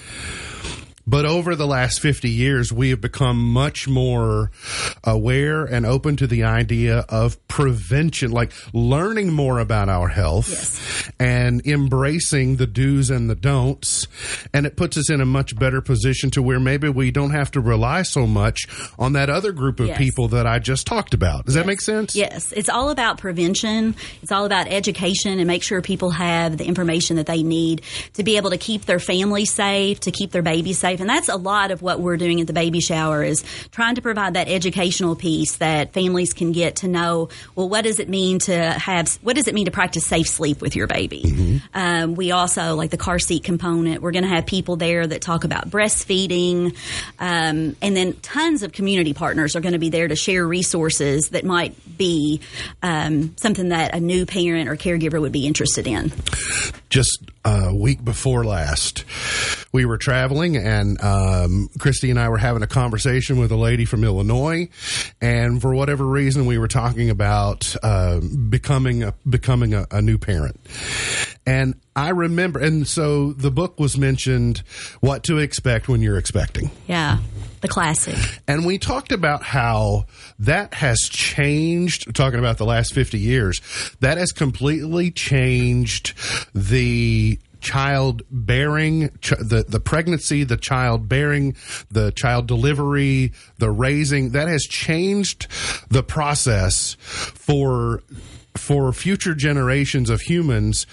[1.07, 4.51] But over the last 50 years, we have become much more
[5.05, 11.11] aware and open to the idea of prevention, like learning more about our health yes.
[11.17, 14.07] and embracing the do's and the don'ts.
[14.53, 17.51] And it puts us in a much better position to where maybe we don't have
[17.51, 18.67] to rely so much
[18.99, 19.97] on that other group of yes.
[19.97, 21.45] people that I just talked about.
[21.45, 21.63] Does yes.
[21.63, 22.15] that make sense?
[22.15, 22.51] Yes.
[22.51, 23.95] It's all about prevention.
[24.21, 27.81] It's all about education and make sure people have the information that they need
[28.15, 31.01] to be able to keep their family safe, to keep their baby safe life.
[31.01, 34.01] And that's a lot of what we're doing at the baby shower is trying to
[34.01, 38.39] provide that educational piece that families can get to know, well, what does it mean
[38.39, 41.23] to have, what does it mean to practice safe sleep with your baby?
[41.23, 41.57] Mm-hmm.
[41.73, 45.21] Um, we also, like the car seat component, we're going to have people there that
[45.21, 46.75] talk about breastfeeding.
[47.19, 51.29] Um, and then tons of community partners are going to be there to share resources
[51.29, 52.41] that might be
[52.81, 56.11] um, something that a new parent or caregiver would be interested in.
[56.89, 59.05] just a week before last.
[59.71, 63.85] We were traveling, and um, Christy and I were having a conversation with a lady
[63.85, 64.69] from Illinois,
[65.21, 70.17] and for whatever reason, we were talking about uh, becoming a, becoming a, a new
[70.17, 70.59] parent.
[71.45, 74.63] And I remember, and so the book was mentioned
[74.99, 76.69] what to expect when you're expecting.
[76.87, 77.19] Yeah,
[77.61, 78.15] the classic.
[78.47, 80.05] And we talked about how
[80.39, 83.61] that has changed, talking about the last 50 years,
[83.99, 86.13] that has completely changed
[86.53, 91.55] the child bearing, ch- the, the pregnancy, the child bearing,
[91.89, 95.47] the child delivery, the raising, that has changed
[95.89, 98.03] the process for
[98.57, 100.85] for future generations of humans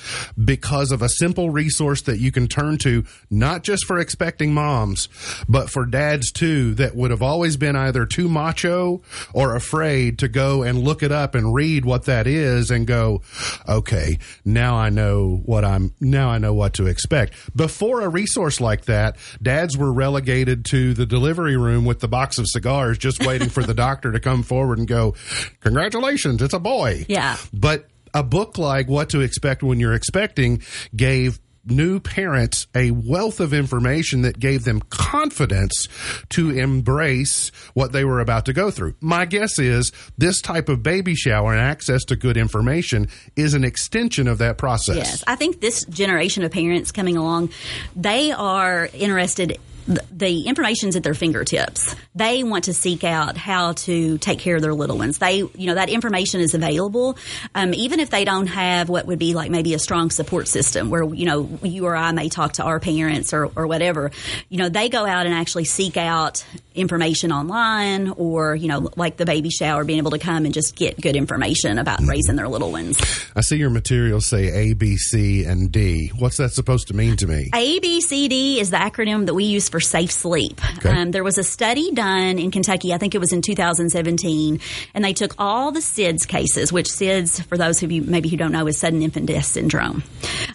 [0.42, 5.08] because of a simple resource that you can turn to, not just for expecting moms,
[5.48, 10.28] but for dads too, that would have always been either too macho or afraid to
[10.28, 13.22] go and look it up and read what that is and go,
[13.68, 17.34] okay, now I know what I'm, now I know what to expect.
[17.56, 22.38] Before a resource like that, dads were relegated to the delivery room with the box
[22.38, 25.14] of cigars, just waiting for the doctor to come forward and go,
[25.60, 27.04] congratulations, it's a boy.
[27.08, 27.36] Yeah.
[27.54, 30.62] But a book like What to Expect When You're Expecting
[30.94, 35.88] gave new parents a wealth of information that gave them confidence
[36.28, 38.94] to embrace what they were about to go through.
[39.00, 43.64] My guess is this type of baby shower and access to good information is an
[43.64, 44.96] extension of that process.
[44.96, 47.50] Yes, I think this generation of parents coming along,
[47.96, 51.94] they are interested the information's at their fingertips.
[52.14, 55.18] They want to seek out how to take care of their little ones.
[55.18, 57.18] They, you know, that information is available,
[57.54, 60.90] um, even if they don't have what would be like maybe a strong support system
[60.90, 64.10] where you know you or I may talk to our parents or, or whatever.
[64.48, 66.44] You know, they go out and actually seek out
[66.74, 70.76] information online or you know like the baby shower, being able to come and just
[70.76, 72.98] get good information about raising their little ones.
[73.36, 76.10] I see your materials say A, B, C, and D.
[76.18, 77.50] What's that supposed to mean to me?
[77.54, 80.60] A, B, C, D is the acronym that we use for safe sleep.
[80.78, 80.90] Okay.
[80.90, 84.60] Um, there was a study done in Kentucky, I think it was in 2017,
[84.94, 88.36] and they took all the SIDS cases, which SIDS, for those of you maybe who
[88.36, 90.02] don't know, is sudden infant death syndrome.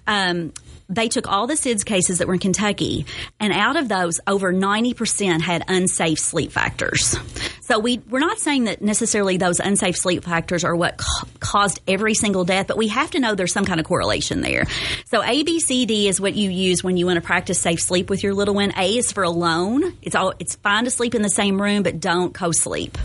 [0.08, 0.53] Um,
[0.89, 3.06] they took all the SIDS cases that were in Kentucky,
[3.39, 7.15] and out of those, over 90% had unsafe sleep factors.
[7.62, 11.80] So we, we're not saying that necessarily those unsafe sleep factors are what ca- caused
[11.88, 14.65] every single death, but we have to know there's some kind of correlation there.
[15.06, 17.80] So A, B, C, D is what you use when you want to practice safe
[17.80, 18.73] sleep with your little one.
[18.75, 19.95] A is for alone.
[20.02, 22.97] It's all, it's fine to sleep in the same room, but don't co-sleep.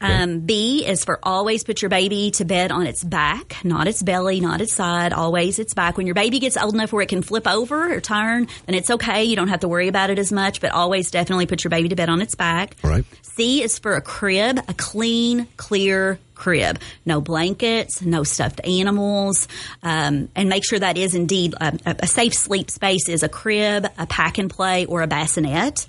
[0.00, 4.02] Um, B is for always put your baby to bed on its back, not its
[4.02, 5.96] belly, not its side, always its back.
[5.96, 8.90] When your baby gets old enough where it can flip over or turn, then it's
[8.90, 9.24] okay.
[9.24, 11.88] You don't have to worry about it as much, but always definitely put your baby
[11.88, 12.76] to bed on its back.
[12.82, 13.04] Right.
[13.22, 16.78] C is for a crib, a clean, clear crib.
[17.04, 19.46] No blankets, no stuffed animals,
[19.82, 23.86] um, and make sure that is indeed a, a, safe sleep space is a crib,
[23.98, 25.86] a pack and play, or a bassinet.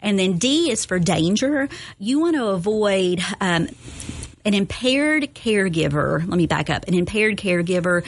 [0.00, 1.68] And then D is for danger.
[1.98, 3.68] You want to avoid um,
[4.44, 8.06] an impaired caregiver, let me back up, an impaired caregiver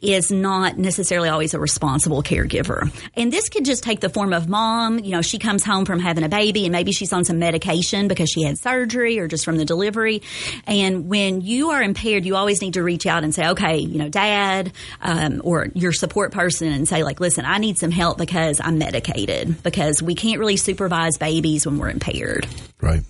[0.00, 2.90] is not necessarily always a responsible caregiver.
[3.14, 6.00] And this could just take the form of mom, you know, she comes home from
[6.00, 9.44] having a baby and maybe she's on some medication because she had surgery or just
[9.44, 10.22] from the delivery.
[10.66, 13.98] And when you are impaired, you always need to reach out and say, okay, you
[13.98, 18.18] know, dad, um, or your support person and say like, listen, I need some help
[18.18, 22.46] because I'm medicated because we can't really supervise babies when we're impaired.
[22.80, 23.02] Right.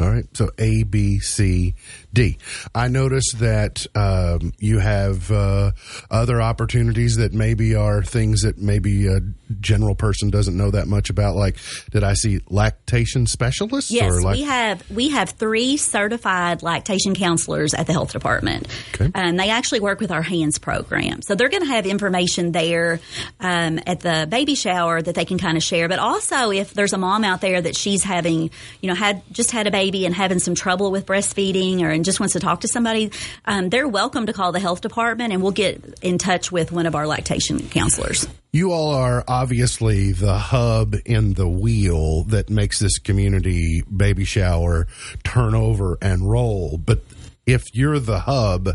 [0.00, 0.26] All right.
[0.36, 1.76] So A, B, C,
[2.12, 2.36] D.
[2.74, 5.70] I noticed that um, you have uh,
[6.10, 9.20] other opportunities that maybe are things that maybe a
[9.60, 11.36] general person doesn't know that much about.
[11.36, 11.56] Like,
[11.90, 13.90] did I see lactation specialists?
[13.90, 19.10] Yes, lact- we have we have three certified lactation counselors at the health department, okay.
[19.14, 21.22] and they actually work with our hands program.
[21.22, 23.00] So they're going to have information there
[23.40, 25.88] um, at the baby shower that they can kind of share.
[25.88, 29.50] But also, if there's a mom out there that she's having, you know, had just
[29.50, 32.60] had a baby and having some trouble with breastfeeding, or and just wants to talk
[32.60, 33.10] to somebody,
[33.44, 36.86] um, they're welcome to call the health department, and we'll get in touch with one
[36.86, 38.26] of our lactation counselors.
[38.54, 44.86] You all are obviously the hub in the wheel that makes this community baby shower
[45.24, 46.78] turn over and roll.
[46.78, 47.00] But
[47.46, 48.68] if you're the hub,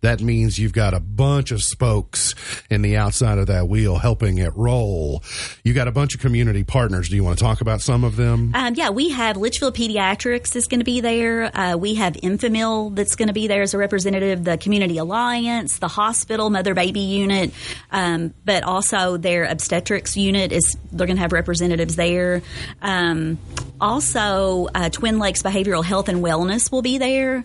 [0.00, 2.34] that means you've got a bunch of spokes
[2.70, 5.22] in the outside of that wheel helping it roll.
[5.62, 7.08] You got a bunch of community partners.
[7.08, 8.52] Do you want to talk about some of them?
[8.54, 11.56] Um, yeah, we have Leitchfield Pediatrics is going to be there.
[11.56, 14.44] Uh, we have Enfamil that's going to be there as a representative.
[14.44, 17.52] The Community Alliance, the hospital mother baby unit,
[17.90, 22.42] um, but also their obstetrics unit is they're going to have representatives there.
[22.80, 23.38] Um,
[23.80, 27.44] Also, uh, Twin Lakes Behavioral Health and Wellness will be there.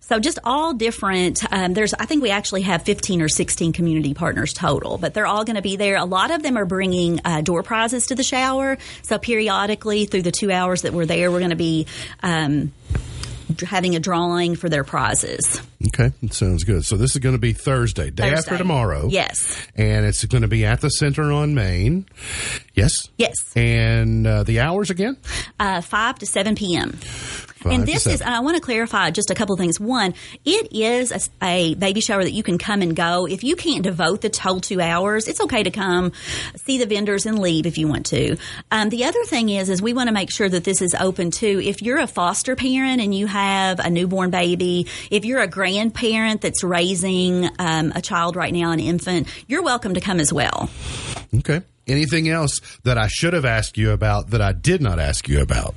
[0.00, 1.42] So just all different.
[1.52, 5.26] Um, there's, I think we actually have 15 or 16 community partners total, but they're
[5.26, 5.96] all going to be there.
[5.96, 8.78] A lot of them are bringing uh, door prizes to the shower.
[9.02, 11.86] So periodically through the two hours that we're there, we're going to be
[12.22, 12.72] um,
[13.66, 15.60] having a drawing for their prizes.
[15.88, 16.84] Okay, sounds good.
[16.84, 18.36] So this is going to be Thursday, day Thursday.
[18.36, 19.08] after tomorrow.
[19.08, 19.66] Yes.
[19.74, 22.06] And it's going to be at the Center on Main.
[22.74, 22.92] Yes?
[23.16, 23.34] Yes.
[23.56, 25.16] And uh, the hours again?
[25.58, 26.98] Uh, 5 to 7 p.m.
[27.64, 29.78] and this is, and I want to clarify just a couple of things.
[29.78, 33.26] One, it is a, a, baby shower that you can come and go.
[33.26, 36.12] If you can't devote the whole two hours, it's okay to come
[36.56, 38.36] see the vendors and leave if you want to.
[38.70, 41.30] Um, the other thing is, is we want to make sure that this is open
[41.30, 41.60] too.
[41.62, 46.40] If you're a foster parent and you have a newborn baby, if you're a grandparent
[46.40, 50.70] that's raising um, a child right now, an infant, you're welcome to come as well.
[51.38, 51.62] Okay.
[51.90, 55.40] Anything else that I should have asked you about that I did not ask you
[55.40, 55.74] about?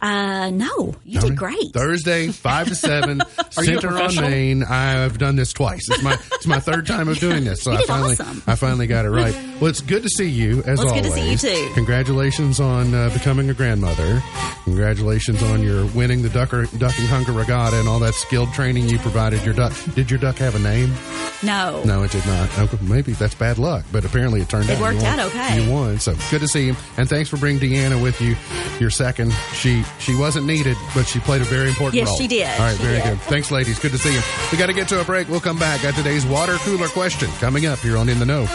[0.00, 1.72] Uh, no, you did great.
[1.74, 4.62] Thursday, five to seven, Center on Main.
[4.62, 5.88] I've done this twice.
[5.90, 8.42] It's my it's my third time of doing this, so you I finally awesome.
[8.46, 9.36] I finally got it right.
[9.58, 11.02] Well, it's good to see you as well, always.
[11.02, 11.74] Good to see you too.
[11.74, 14.22] Congratulations on uh, becoming a grandmother.
[14.62, 19.00] Congratulations on your winning the ducker ducking hunger regatta and all that skilled training you
[19.00, 19.72] provided your duck.
[19.96, 20.94] Did your duck have a name?
[21.42, 22.80] No, no, it did not.
[22.82, 24.78] Maybe that's bad luck, but apparently it turned it out.
[24.78, 25.47] It worked out okay.
[25.54, 26.76] You won, so good to see you.
[26.96, 28.36] And thanks for bringing Deanna with you.
[28.80, 32.16] Your second, she she wasn't needed, but she played a very important yes, role.
[32.16, 32.48] Yes, she did.
[32.48, 33.04] All right, she very did.
[33.04, 33.20] good.
[33.22, 33.78] Thanks, ladies.
[33.78, 34.20] Good to see you.
[34.52, 35.28] We got to get to a break.
[35.28, 35.82] We'll come back.
[35.82, 38.46] Got today's water cooler question coming up here on In the Know.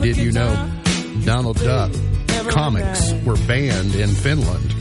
[0.00, 0.70] Did you know
[1.24, 1.92] Donald Duck
[2.48, 4.74] comics were banned in Finland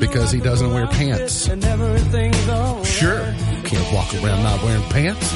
[0.00, 1.46] because he doesn't wear pants?
[2.84, 5.32] Sure, can't walk around not wearing pants.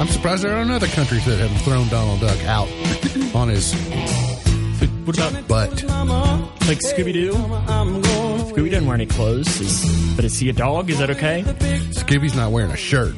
[0.00, 2.68] I'm surprised there aren't other countries that have thrown Donald Duck out
[3.34, 3.72] on his
[4.90, 5.82] what about butt.
[6.68, 7.32] Like Scooby Doo?
[7.32, 10.90] Scooby doesn't wear any clothes, is, but is he a dog?
[10.90, 11.42] Is that okay?
[11.90, 13.14] Scooby's not wearing a shirt.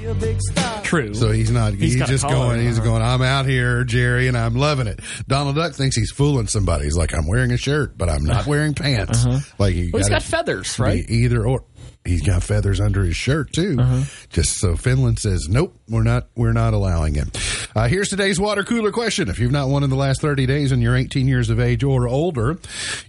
[0.82, 1.14] True.
[1.14, 1.74] So he's not.
[1.74, 2.60] He's, he's just going.
[2.60, 3.02] He's going.
[3.02, 5.00] I'm out here, Jerry, and I'm loving it.
[5.26, 6.84] Donald Duck thinks he's fooling somebody.
[6.84, 9.26] He's like, I'm wearing a shirt, but I'm not wearing pants.
[9.26, 9.40] Uh-huh.
[9.58, 11.04] Like he well, he's got feathers, right?
[11.08, 11.64] Either or.
[12.04, 13.78] He's got feathers under his shirt too.
[13.80, 14.02] Uh-huh.
[14.28, 17.34] Just so Finland says, nope, we're not, we're not allowing it.
[17.74, 19.30] Uh, here's today's water cooler question.
[19.30, 21.82] If you've not won in the last 30 days and you're 18 years of age
[21.82, 22.58] or older,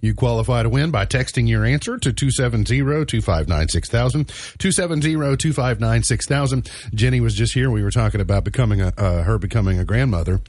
[0.01, 4.27] you qualify to win by texting your answer to 270-259-6000,
[4.58, 6.93] 270-259-6000.
[6.93, 7.69] Jenny was just here.
[7.69, 10.39] We were talking about becoming a, uh, her becoming a grandmother.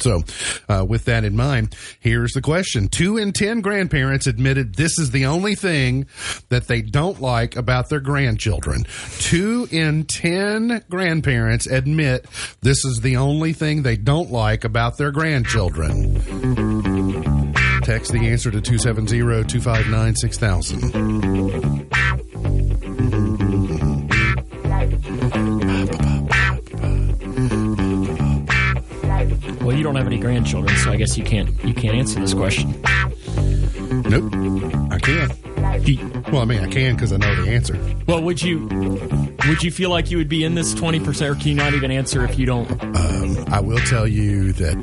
[0.00, 0.22] So,
[0.68, 2.88] uh, with that in mind, here's the question.
[2.88, 6.06] Two in ten grandparents admitted this is the only thing
[6.48, 8.84] that they don't like about their grandchildren.
[9.18, 12.26] Two in ten grandparents admit
[12.60, 16.14] this is the only thing they don't like about their grandchildren.
[17.82, 20.14] Text the answer to 270 259
[20.92, 21.61] Well,
[29.82, 32.70] you don't have any grandchildren, so I guess you can't you can't answer this question.
[34.04, 34.32] Nope,
[34.92, 35.32] I can't.
[36.32, 37.76] Well, I mean, I can because I know the answer.
[38.06, 38.68] Well, would you
[39.48, 41.74] would you feel like you would be in this twenty percent, or can you not
[41.74, 42.70] even answer if you don't?
[42.80, 44.76] Um, I will tell you that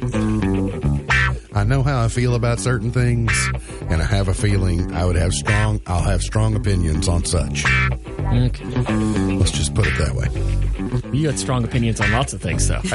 [1.54, 3.32] I know how I feel about certain things,
[3.90, 5.80] and I have a feeling I would have strong.
[5.88, 7.64] I'll have strong opinions on such.
[7.66, 8.66] Okay.
[9.38, 10.69] Let's just put it that way.
[11.12, 12.80] You had strong opinions on lots of things, though.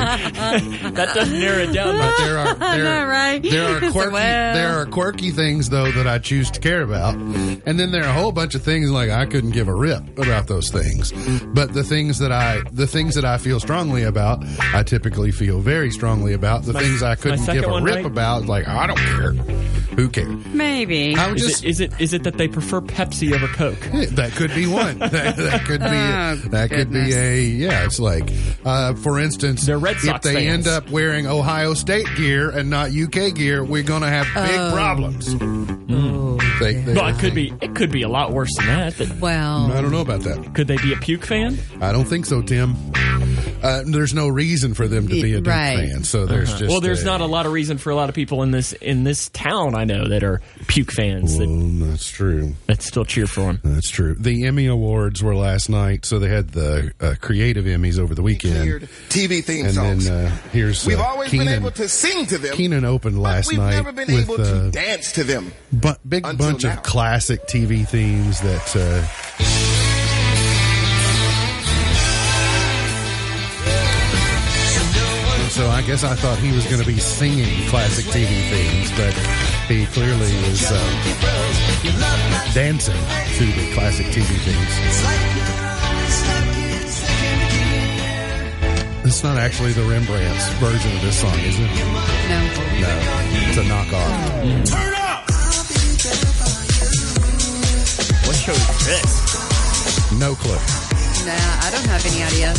[0.00, 1.96] that doesn't narrow it down.
[1.98, 3.42] But there are there, know, right?
[3.42, 4.54] there are quirky well.
[4.54, 8.08] there are quirky things though that I choose to care about, and then there are
[8.08, 11.12] a whole bunch of things like I couldn't give a rip about those things.
[11.54, 15.60] But the things that I the things that I feel strongly about, I typically feel
[15.60, 16.62] very strongly about.
[16.64, 18.04] The My- things I couldn't give a rip right?
[18.06, 19.32] about, like I don't care.
[19.96, 20.28] Who cares?
[20.46, 21.16] Maybe.
[21.16, 23.80] I would Is just it, is it is it that they prefer Pepsi over Coke?
[24.14, 24.98] that could be one.
[25.00, 25.86] that, that could be.
[25.86, 27.40] Oh, that could be a.
[27.40, 28.30] Yeah, it's like,
[28.64, 30.66] uh, for instance, They're Red if they fans.
[30.66, 34.58] end up wearing Ohio State gear and not UK gear, we're going to have big
[34.60, 34.70] Oh.
[34.72, 35.26] problems.
[36.60, 38.96] They, they- Well, it could be it could be a lot worse than that.
[38.98, 40.54] That- well, I don't know about that.
[40.54, 41.58] Could they be a puke fan?
[41.80, 42.74] I don't think so, Tim.
[43.62, 45.88] Uh, there's no reason for them to be a Duke Right.
[45.90, 46.70] fan, so there's just Uh-huh.
[46.72, 48.72] well, there's a- not a lot of reason for a lot of people in this
[48.74, 51.46] in this town I know that are puke fans that,
[51.86, 52.54] that's true.
[52.66, 53.60] that still cheer for them.
[53.64, 54.14] That's true.
[54.18, 58.22] The Emmy Awards were last night, so they had the uh, creative Emmys over the
[58.22, 58.88] weekend.
[59.08, 60.04] TV theme And songs.
[60.06, 62.54] then uh, here's We've uh, always Kenan, been able to sing to them.
[62.56, 65.52] Kenan opened but last we've night never been with able to uh, dance to them.
[65.72, 66.72] bu- big bunch now.
[66.74, 69.79] of classic TV themes that.
[75.50, 79.12] So I guess I thought he was going to be singing classic TV themes, but
[79.66, 80.78] he clearly is uh,
[82.54, 84.74] dancing to the classic TV themes.
[89.04, 91.66] It's not actually the Rembrandt's version of this song, is it?
[91.66, 92.38] No.
[92.78, 92.92] No.
[93.48, 94.70] It's a knockoff.
[94.70, 95.26] Turn up!
[98.24, 100.12] What show is this?
[100.16, 100.54] No clue.
[101.26, 102.54] Nah, I don't have any idea.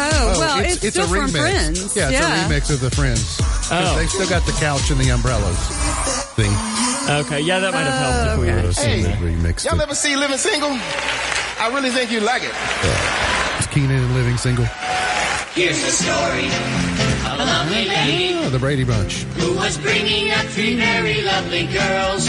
[0.00, 1.40] Oh, oh, well, it's, it's, still a from remix.
[1.40, 1.96] Friends.
[1.96, 3.38] Yeah, it's a remix of the Friends.
[3.70, 3.96] Oh.
[3.98, 5.58] They still got the couch and the umbrellas
[6.38, 6.52] thing.
[7.26, 8.54] Okay, yeah, that might have helped if we oh, okay.
[8.56, 9.02] would have seen Hey.
[9.02, 9.18] that.
[9.18, 9.82] remixed Y'all it.
[9.82, 10.70] ever see Living Single?
[10.70, 12.52] I really think you like it.
[12.54, 13.60] it.
[13.60, 14.66] Is Kenan and Living Single?
[15.54, 19.22] Here's the story of a lovely lady Oh, the Brady Bunch.
[19.40, 22.28] who was bringing up three very lovely girls.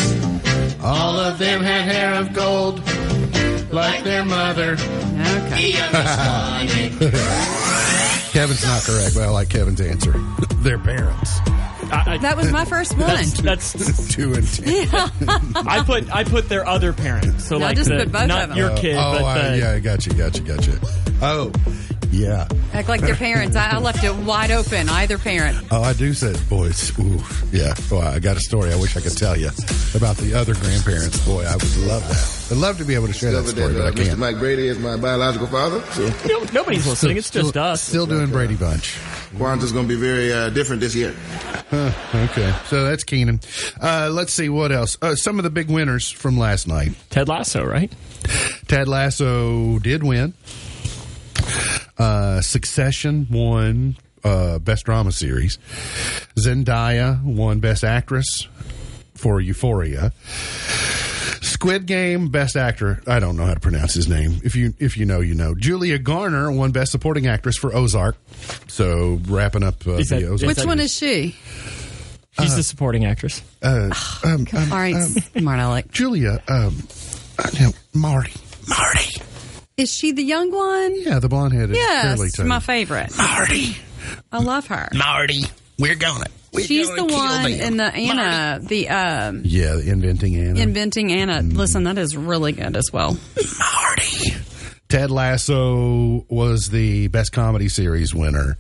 [0.82, 2.82] All of them had hair of gold,
[3.72, 4.74] like their mother.
[4.74, 5.72] Okay.
[5.72, 7.12] The youngest one,
[8.32, 10.12] Kevin's not correct, but I like Kevin's answer.
[10.58, 11.40] their parents.
[11.92, 13.08] I, I, That was my first one.
[13.08, 14.88] that's, that's Two and ten.
[15.56, 17.46] I put I put their other parents.
[17.48, 18.58] So No, like just the, put both not of them.
[18.60, 20.74] your kid, oh, but I, the, yeah, I got you, got you, got you.
[21.22, 21.52] Oh,
[22.12, 22.48] yeah.
[22.74, 23.56] Act like their parents.
[23.56, 24.90] I, I left it wide open.
[24.90, 25.58] Either parent.
[25.72, 26.98] Oh, I do say, boys.
[27.00, 27.20] Ooh,
[27.52, 27.74] yeah.
[27.90, 29.50] Boy, I got a story I wish I could tell you
[29.96, 31.24] about the other grandparents.
[31.26, 32.52] Boy, I would love that.
[32.56, 34.06] I'd love to be able to share that story, but I uh, Mr.
[34.08, 34.20] can't.
[34.20, 37.18] Mike Brady is my biological father, so No, nobody's listening.
[37.18, 37.82] It's just still, us.
[37.82, 38.98] Still doing Brady Bunch.
[39.38, 41.16] Kwanzaa's going to be very uh, different this year.
[41.70, 41.92] Huh,
[42.32, 43.40] okay, so that's Kenan.
[43.80, 44.98] Uh, let's see what else.
[45.02, 46.94] Uh, some of the big winners from last night.
[47.12, 47.92] Ted Lasso, right?
[48.68, 50.34] Ted Lasso did win.
[51.98, 55.58] Uh, Succession won uh, Best Drama Series.
[56.38, 58.48] Zendaya won Best Actress
[59.16, 60.14] for Euphoria.
[61.42, 63.02] Squid Game Best Actor.
[63.08, 64.40] I don't know how to pronounce his name.
[64.44, 65.56] If you if you know, you know.
[65.56, 68.16] Julia Garner won Best Supporting Actress for Ozark.
[68.68, 70.48] So wrapping up uh, Is the Ozark.
[70.56, 71.36] Which one is she?
[72.40, 73.42] She's the supporting actress.
[73.62, 73.90] Uh,
[74.24, 75.92] um, um, All right, smart Alec.
[75.92, 76.42] Julia.
[76.48, 76.88] Um,
[77.38, 78.34] uh, no, Marty.
[78.68, 79.22] Marty.
[79.80, 80.94] Is she the young one?
[81.02, 81.76] Yeah, the blonde headed.
[81.76, 83.16] Yes, my favorite.
[83.18, 83.78] Marty.
[84.32, 84.90] I love her.
[84.94, 85.44] Marty.
[85.78, 86.26] We're gonna.
[86.52, 87.62] We're She's gonna the one them.
[87.62, 90.60] in the Anna, the um, Yeah, the inventing Anna.
[90.60, 91.42] inventing Anna.
[91.42, 93.18] Listen, that is really good as well.
[93.60, 94.32] Marty.
[94.90, 98.58] Ted Lasso was the best comedy series winner,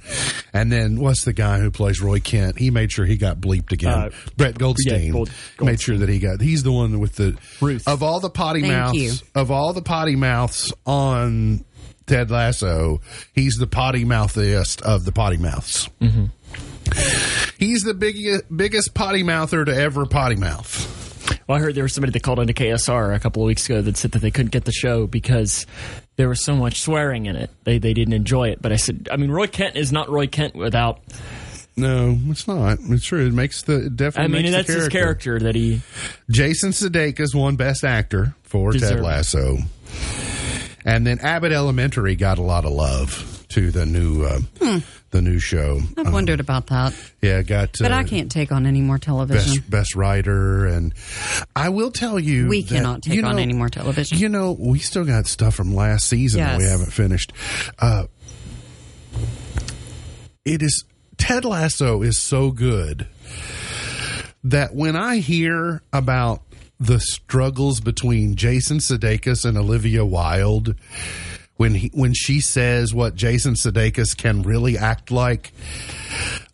[0.54, 2.60] and then what's the guy who plays Roy Kent?
[2.60, 3.92] He made sure he got bleeped again.
[3.92, 6.40] Uh, Brett Goldstein yeah, Gold- made sure that he got.
[6.40, 7.88] He's the one with the Ruth.
[7.88, 9.12] of all the potty Thank mouths you.
[9.34, 11.66] of all the potty mouths on
[12.06, 13.02] Ted Lasso.
[13.34, 15.90] He's the potty mouthiest of the potty mouths.
[16.00, 16.26] Mm-hmm.
[17.58, 20.96] He's the biggest biggest potty mouther to ever potty mouth.
[21.50, 23.82] Well, I heard there was somebody that called into KSR a couple of weeks ago
[23.82, 25.66] that said that they couldn't get the show because
[26.16, 27.50] there was so much swearing in it.
[27.64, 28.62] They they didn't enjoy it.
[28.62, 31.00] But I said, I mean, Roy Kent is not Roy Kent without.
[31.76, 32.78] No, it's not.
[32.84, 33.26] It's true.
[33.26, 34.38] It makes the it definitely.
[34.38, 35.82] I mean, that's the his character that he.
[36.30, 39.58] Jason Sudeikis won Best Actor for Ted Lasso,
[40.86, 44.39] and then Abbott Elementary got a lot of love to the new uh,
[45.12, 45.82] the new show.
[45.97, 47.76] I've wondered about that, Yeah, got.
[47.80, 49.56] but uh, I can't take on any more television.
[49.56, 50.93] Best best writer, and
[51.56, 54.18] I will tell you, we that, cannot take you on any more television.
[54.18, 57.34] You know, we still got stuff from last season that we haven't finished.
[57.80, 58.06] Uh,
[60.45, 60.86] it is
[61.18, 63.08] Ted Lasso is so good
[64.43, 66.41] that when I hear about
[66.80, 70.76] the struggles between Jason Sudeikis and Olivia Wilde,
[71.60, 75.51] when he, when she says what Jason Sudeikis can really act like,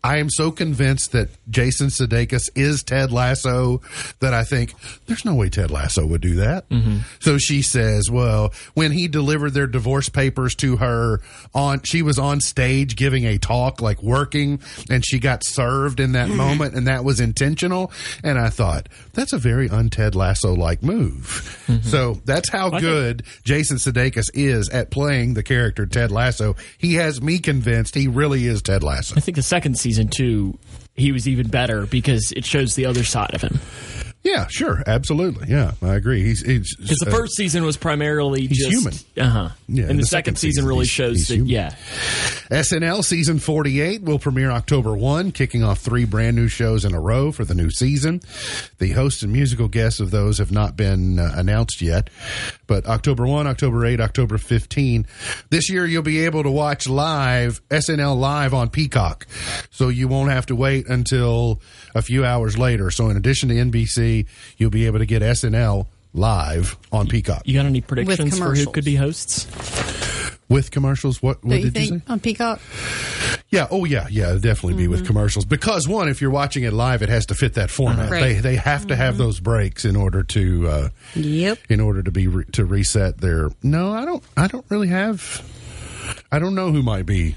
[0.03, 3.81] I am so convinced that Jason Sudeikis is Ted Lasso
[4.19, 4.73] that I think
[5.07, 6.69] there's no way Ted Lasso would do that.
[6.69, 6.99] Mm-hmm.
[7.19, 11.21] So she says, well, when he delivered their divorce papers to her
[11.53, 16.11] on, she was on stage giving a talk, like working, and she got served in
[16.11, 16.37] that mm-hmm.
[16.37, 17.91] moment, and that was intentional.
[18.23, 21.63] And I thought that's a very un-Ted Lasso like move.
[21.67, 21.87] Mm-hmm.
[21.87, 26.55] So that's how think- good Jason Sudeikis is at playing the character Ted Lasso.
[26.77, 29.15] He has me convinced he really is Ted Lasso.
[29.15, 30.57] I think second season too,
[30.95, 33.59] he was even better because it shows the other side of him.
[34.23, 35.49] Yeah, sure, absolutely.
[35.49, 36.23] Yeah, I agree.
[36.23, 38.93] He's he's Because the uh, first season was primarily he's just human.
[39.15, 39.49] Uh huh.
[39.67, 41.35] Yeah, and the, second, season, really he's- shows he's that.
[41.35, 41.49] human.
[41.51, 41.75] Yeah.
[42.49, 46.99] SNL season 48 will premiere October 1, kicking off three brand new shows in a
[46.99, 48.19] row for the new season.
[48.79, 52.09] The hosts and musical guests of those have not been uh, announced yet,
[52.68, 55.05] but October 1, October 8, October 15.
[55.49, 59.28] This year you'll be able to watch live SNL live on Peacock.
[59.72, 61.61] So you won't have to wait until
[61.93, 62.91] a few hours later.
[62.91, 64.26] So in addition to NBC,
[64.57, 67.43] you'll be able to get SNL live on Peacock.
[67.45, 69.47] You got any predictions for who could be hosts?
[70.49, 71.21] With commercials.
[71.21, 72.11] What, what you did you think say?
[72.13, 72.59] on Peacock?
[73.49, 73.67] Yeah.
[73.71, 74.07] Oh, yeah.
[74.09, 74.29] Yeah.
[74.31, 77.35] it'd Definitely be with commercials because one, if you're watching it live, it has to
[77.35, 78.09] fit that format.
[78.11, 78.21] Right.
[78.21, 81.59] They they have to have those breaks in order to uh, Yep.
[81.69, 83.49] in order to be re- to reset their.
[83.63, 84.23] No, I don't.
[84.35, 85.43] I don't really have.
[86.31, 87.35] I don't know who might be.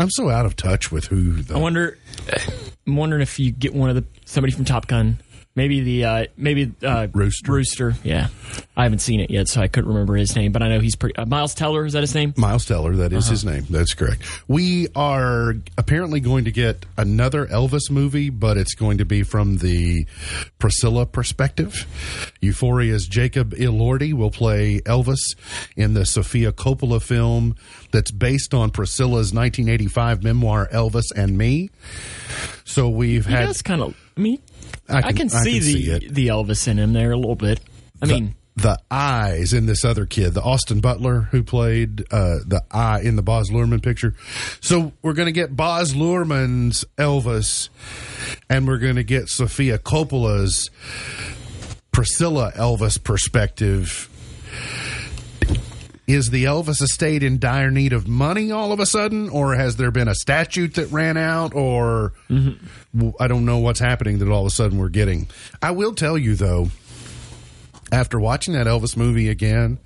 [0.00, 1.42] I'm so out of touch with who.
[1.42, 1.98] The, I wonder.
[2.86, 5.18] I'm wondering if you get one of the somebody from Top Gun.
[5.58, 7.50] Maybe the uh, maybe uh, Rooster.
[7.50, 7.94] Rooster.
[8.04, 8.28] Yeah,
[8.76, 10.52] I haven't seen it yet, so I couldn't remember his name.
[10.52, 11.16] But I know he's pretty.
[11.16, 12.32] Uh, Miles Teller is that his name?
[12.36, 13.66] Miles Teller, that is his name.
[13.68, 14.22] That's correct.
[14.46, 19.56] We are apparently going to get another Elvis movie, but it's going to be from
[19.56, 20.06] the
[20.60, 21.86] Priscilla perspective.
[22.40, 25.34] Euphoria's Jacob Elordi will play Elvis
[25.74, 27.56] in the Sofia Coppola film
[27.90, 31.70] that's based on Priscilla's 1985 memoir Elvis and Me.
[32.64, 33.96] So we've He had kind of.
[34.18, 34.42] I mean,
[34.88, 37.36] I can- can, I see can the see the Elvis in him there a little
[37.36, 37.60] bit.
[38.02, 42.62] I mean, the eyes in this other kid, the Austin Butler who played uh, the
[42.72, 44.14] eye in the Baz Luhrmann picture.
[44.60, 47.68] So we're going to get Baz Luhrmann's Elvis,
[48.50, 50.68] and we're going to get Sofia Coppola's
[51.92, 54.08] Priscilla Elvis perspective.
[56.08, 59.76] Is the Elvis estate in dire need of money all of a sudden, or has
[59.76, 62.14] there been a statute that ran out, or
[63.20, 65.28] I don't know what's happening that all of a sudden we're getting?
[65.60, 66.70] I will tell you though,
[67.92, 69.76] after watching that Elvis movie again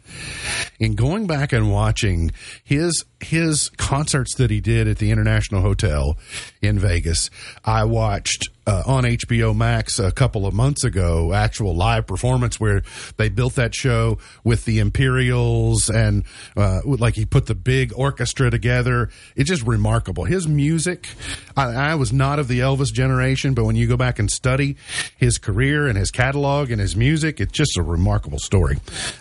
[0.81, 2.33] and going back and watching
[2.65, 6.17] his his concerts that he did at the International Hotel
[6.61, 7.31] in Vegas,
[7.65, 12.83] I watched uh, on HBO Max a couple of months ago actual live performance where
[13.17, 16.25] they built that show with the Imperials and
[16.57, 19.11] uh, like he put the big orchestra together.
[19.35, 20.25] It's just remarkable.
[20.25, 21.09] His music,
[21.57, 24.77] I, I was not of the Elvis generation, but when you go back and study
[25.17, 28.79] his career and his catalog and his music, it's just a remarkable story.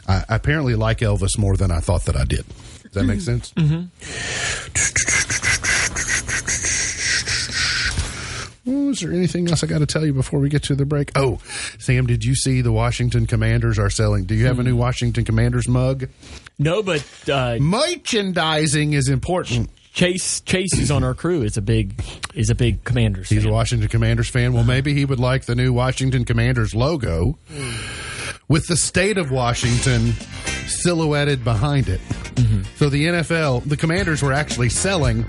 [0.07, 2.45] I apparently like Elvis more than I thought that I did.
[2.83, 3.39] Does that make mm-hmm.
[3.39, 3.53] sense?
[8.67, 10.85] Oh, is there anything else I got to tell you before we get to the
[10.85, 11.11] break?
[11.15, 11.39] Oh,
[11.79, 14.25] Sam, did you see the Washington Commanders are selling?
[14.25, 14.79] Do you have a new hmm.
[14.79, 16.09] Washington Commanders mug?
[16.59, 19.69] no, but uh, Merchandising is important.
[19.93, 22.01] Chase Chase, who's on our crew, is a big
[22.33, 23.29] is a big Commanders.
[23.29, 23.49] He's a.
[23.49, 24.53] Washington Commanders fan.
[24.53, 28.20] Well, maybe he would like the new Washington Commanders logo hmm.
[28.51, 30.11] With the state of Washington
[30.67, 32.01] silhouetted behind it.
[32.75, 35.23] So the NFL, the Commanders were actually selling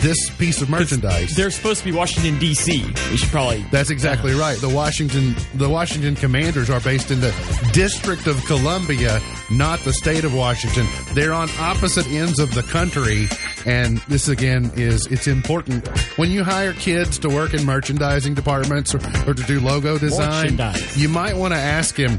[0.00, 1.34] this piece of merchandise.
[1.34, 2.84] They're supposed to be Washington D.C.
[3.10, 3.64] We should probably.
[3.70, 4.58] That's exactly right.
[4.58, 7.32] The Washington the Washington Commanders are based in the
[7.72, 9.20] District of Columbia,
[9.50, 10.86] not the state of Washington.
[11.14, 13.26] They're on opposite ends of the country,
[13.66, 15.86] and this again is it's important
[16.18, 18.98] when you hire kids to work in merchandising departments or,
[19.28, 20.58] or to do logo design.
[20.96, 22.18] You might want to ask him.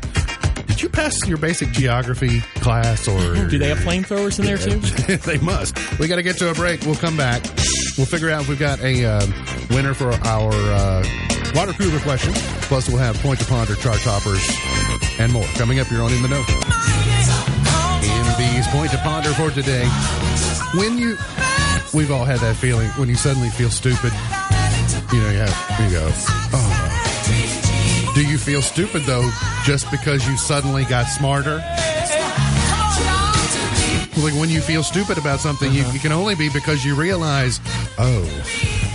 [0.67, 4.79] Did you pass your basic geography class, or Do they have flamethrowers in there too?
[5.31, 5.99] they must.
[5.99, 6.81] We got to get to a break.
[6.81, 7.43] We'll come back.
[7.97, 9.25] We'll figure out if we've got a uh,
[9.69, 11.05] winner for our uh,
[11.55, 12.33] water cooler question.
[12.67, 14.45] Plus, we'll have point to ponder, chart toppers,
[15.17, 15.89] and more coming up.
[15.89, 16.84] You're on in the know.
[18.55, 19.85] MB's point to ponder for today.
[20.75, 21.17] When you,
[21.93, 24.13] we've all had that feeling when you suddenly feel stupid.
[25.11, 26.09] You know, you have you go,
[26.53, 28.11] oh.
[28.15, 29.29] Do you feel stupid though,
[29.65, 31.57] just because you suddenly got smarter?
[34.23, 35.91] like when you feel stupid about something, you, uh-huh.
[35.91, 37.59] you can only be because you realize,
[37.97, 38.23] oh,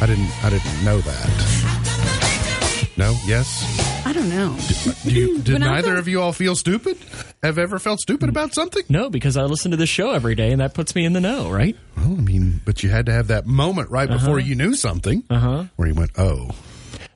[0.00, 2.92] I didn't, I didn't know that.
[2.96, 3.89] No, yes.
[4.11, 4.56] I don't know.
[5.04, 6.98] Do you, did When neither feel- of you all feel stupid?
[7.44, 8.82] Have ever felt stupid about something?
[8.88, 11.20] No, because I listen to this show every day, and that puts me in the
[11.20, 11.76] know, right?
[11.96, 15.22] Well, I mean, but you had to have that moment right before you knew something,
[15.30, 15.66] Uh-huh.
[15.76, 16.50] where you went, oh,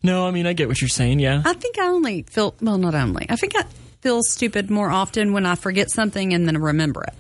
[0.04, 1.18] No, I mean I get what you're saying.
[1.18, 3.26] Yeah, I think I only feel well, not only.
[3.28, 3.64] I think I
[4.00, 7.14] feel stupid more often when I forget something and then remember it.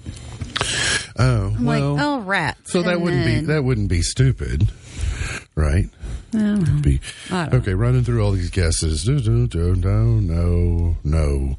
[1.18, 1.94] oh, I'm well.
[1.94, 2.70] like, oh, rats.
[2.72, 4.70] so that And wouldn't then- be that wouldn't be stupid,
[5.54, 5.86] right?
[6.32, 7.00] Be,
[7.32, 9.04] okay, running through all these guesses.
[9.04, 11.56] Do, do, do, no, no, no,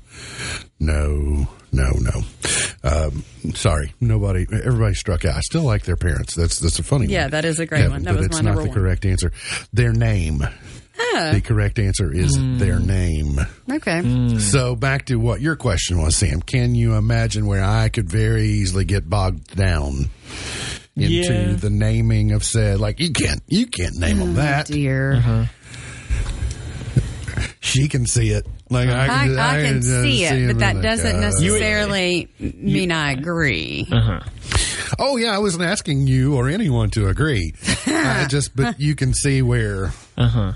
[0.79, 2.21] no, no, no.
[2.83, 3.23] Um,
[3.53, 4.45] sorry, nobody.
[4.51, 5.35] Everybody struck out.
[5.37, 6.35] I still like their parents.
[6.35, 7.05] That's that's a funny.
[7.07, 7.23] Yeah, one.
[7.23, 8.03] Yeah, that is a great one.
[8.03, 8.73] That but was it's my not the one.
[8.73, 9.31] correct answer.
[9.73, 10.43] Their name.
[11.13, 12.57] The correct answer is Hmm.
[12.57, 13.39] their name.
[13.71, 14.37] Okay.
[14.39, 16.41] So back to what your question was, Sam.
[16.41, 20.09] Can you imagine where I could very easily get bogged down
[20.95, 21.53] into Yeah.
[21.53, 22.79] the naming of said?
[22.79, 24.69] Like you can't, you can't name them that.
[24.69, 25.13] Oh, Dear.
[25.15, 25.45] Uh-huh.
[27.59, 28.45] She can see it.
[28.69, 32.29] Like I, I, can, I can just see it, but that like, doesn't uh, necessarily
[32.39, 33.87] mean I agree.
[34.97, 37.53] Oh yeah, I wasn't asking you or anyone to agree.
[37.87, 39.91] I just, but you can see where.
[40.17, 40.53] uh huh.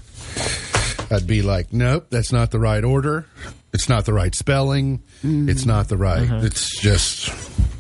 [1.12, 3.26] I'd be like, nope, that's not the right order.
[3.74, 5.02] It's not the right spelling.
[5.24, 6.28] It's not the right.
[6.44, 7.30] It's just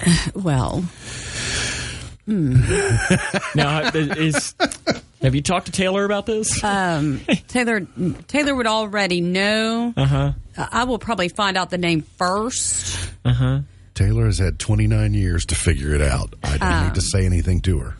[0.35, 0.83] Well,
[2.29, 3.55] Mm.
[3.55, 4.53] now, is
[5.21, 6.63] have you talked to Taylor about this?
[6.63, 7.87] Um, Taylor
[8.27, 9.93] Taylor would already know.
[9.97, 10.33] Uh huh.
[10.57, 13.11] I will probably find out the name first.
[13.25, 13.59] Uh huh.
[13.95, 16.35] Taylor has had 29 years to figure it out.
[16.43, 17.95] I don't um, need to say anything to her.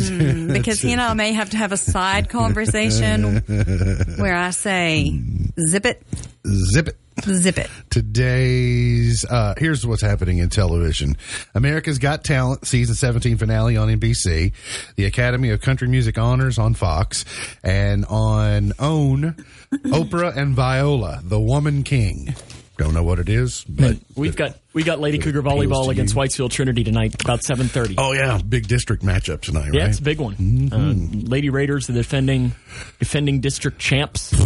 [0.00, 3.36] Hmm, because he and I may have to have a side conversation
[4.18, 5.20] where I say,
[5.58, 6.02] zip it.
[6.46, 6.96] Zip it.
[7.24, 7.70] Zip it.
[7.90, 11.16] Today's uh, here's what's happening in television.
[11.54, 14.52] America's Got Talent season 17 finale on NBC,
[14.96, 17.24] the Academy of Country Music Honors on Fox,
[17.62, 22.34] and on OWN, Oprah and Viola, the Woman King.
[22.78, 26.48] Don't know what it is, but we've got we got Lady Cougar volleyball against Whitesville
[26.48, 27.96] Trinity tonight about seven thirty.
[27.98, 29.70] Oh yeah, big district matchup tonight.
[29.72, 29.88] Yeah, right?
[29.88, 30.36] it's a big one.
[30.36, 30.72] Mm-hmm.
[30.72, 32.52] Uh, Lady Raiders, the defending
[33.00, 34.22] defending district champs,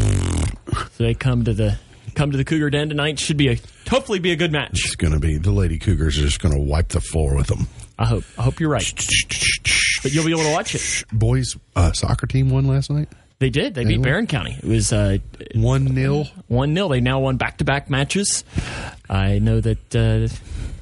[0.92, 1.78] so they come to the
[2.14, 3.18] come to the Cougar Den tonight.
[3.18, 4.84] Should be a hopefully be a good match.
[4.84, 7.46] It's going to be the Lady Cougars are just going to wipe the floor with
[7.48, 7.68] them.
[7.98, 8.24] I hope.
[8.38, 8.92] I hope you're right.
[10.02, 11.04] but you'll be able to watch it.
[11.12, 13.08] Boys uh, soccer team won last night.
[13.38, 13.74] They did.
[13.74, 14.04] They, they beat won.
[14.04, 14.56] Barren County.
[14.56, 15.18] It was uh,
[15.54, 18.44] one 0 One 0 They now won back to back matches.
[19.10, 19.94] I know that.
[19.94, 20.28] Uh,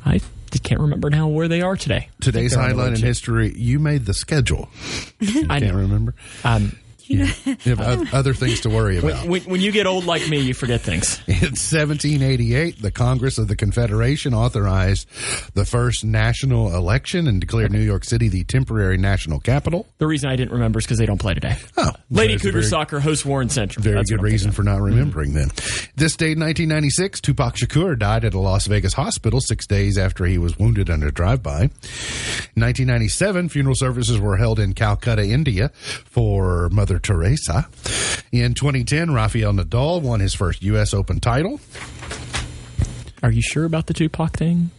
[0.08, 0.20] I
[0.62, 2.08] can't remember now where they are today.
[2.20, 3.52] Today's highlight in history.
[3.56, 4.68] You made the schedule.
[5.48, 6.14] I can't remember.
[6.44, 6.76] Um,
[7.10, 9.26] you have other things to worry about.
[9.26, 11.20] When, when, you get old like me, you forget things.
[11.26, 15.08] In 1788, the Congress of the Confederation authorized
[15.54, 19.88] the first national election and declared New York City the temporary national capital.
[19.98, 21.56] The reason I didn't remember is because they don't play today.
[21.76, 23.82] Oh, Lady Cougar very, Soccer hosts Warren Central.
[23.82, 25.30] Very That's good reason for not remembering.
[25.30, 25.48] Mm-hmm.
[25.48, 29.98] Then, this day in 1996, Tupac Shakur died at a Las Vegas hospital six days
[29.98, 31.70] after he was wounded in a drive-by.
[32.56, 37.68] In 1997, funeral services were held in Calcutta, India, for Mother Teresa.
[38.32, 40.92] In 2010, Rafael Nadal won his first U.S.
[40.92, 41.60] Open title.
[43.22, 44.70] Are you sure about the Tupac thing?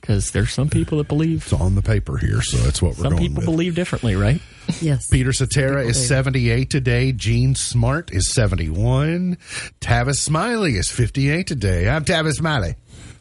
[0.00, 3.04] Because there's some people that believe it's on the paper here, so that's what we're
[3.04, 3.10] talking about.
[3.10, 3.46] some going people with.
[3.46, 4.40] believe differently, right?
[4.80, 5.06] Yes.
[5.08, 7.12] Peter Cetera is 78 today.
[7.12, 9.36] Jean Smart is 71.
[9.80, 11.88] Tavis Smiley is 58 today.
[11.88, 12.74] I'm Tavis Smiley.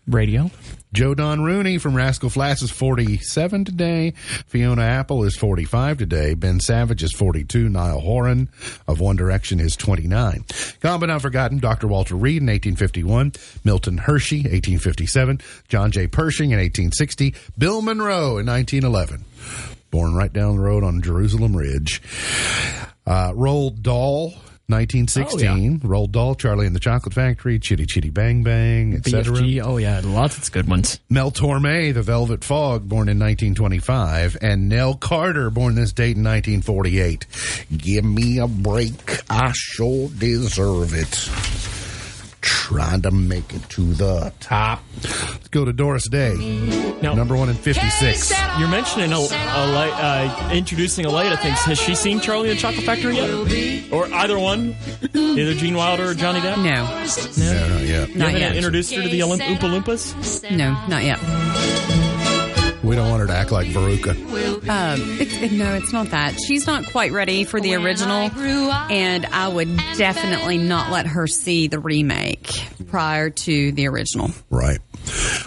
[0.08, 0.50] Radio.
[0.94, 4.12] Joe Don Rooney from Rascal Flatts is 47 today.
[4.48, 6.34] Fiona Apple is 45 today.
[6.34, 7.70] Ben Savage is 42.
[7.70, 8.50] Niall Horan
[8.88, 10.44] of One Direction is 29.
[10.82, 11.88] Gone but not forgotten, Dr.
[11.88, 13.34] Walter Reed in 1851.
[13.64, 15.40] Milton Hershey, 1857.
[15.70, 16.08] John J.
[16.08, 17.36] Pershing in 1860.
[17.58, 19.24] Bill Monroe in 1911.
[19.92, 22.02] Born right down the road on Jerusalem Ridge.
[23.06, 24.34] Uh, Roald Dahl
[24.72, 25.88] 1916, oh, yeah.
[25.88, 29.38] Roald Dahl, Charlie and the Chocolate Factory, Chitty Chitty Bang Bang, etc.
[29.64, 31.00] Oh yeah, lots of good ones.
[31.10, 36.24] Mel Torme, The Velvet Fog, born in 1925, and Nell Carter, born this date in
[36.24, 37.26] 1948.
[37.78, 41.81] Give me a break, I sure deserve it
[42.42, 44.82] trying to make it to the top.
[45.04, 46.36] Let's go to Doris Day,
[47.02, 48.34] now, number one in 56.
[48.60, 51.60] You're mentioning a, a, uh, introducing Alea things.
[51.60, 53.92] Has she seen Charlie and the Chocolate Factory yet?
[53.92, 54.76] Or either one?
[55.14, 56.58] Either Gene Wilder or Johnny Depp?
[56.58, 57.44] No.
[57.44, 58.16] No, no not yet.
[58.16, 58.56] Not yet.
[58.56, 60.52] Introduced her to the Olymp- Oompa Loompas?
[60.52, 62.01] No, not yet.
[62.92, 64.12] We don't want her to act like Veruca.
[64.68, 66.38] Um, it's, no, it's not that.
[66.46, 71.70] She's not quite ready for the original, and I would definitely not let her see
[71.70, 72.52] the remake
[72.90, 74.32] prior to the original.
[74.50, 74.80] Right.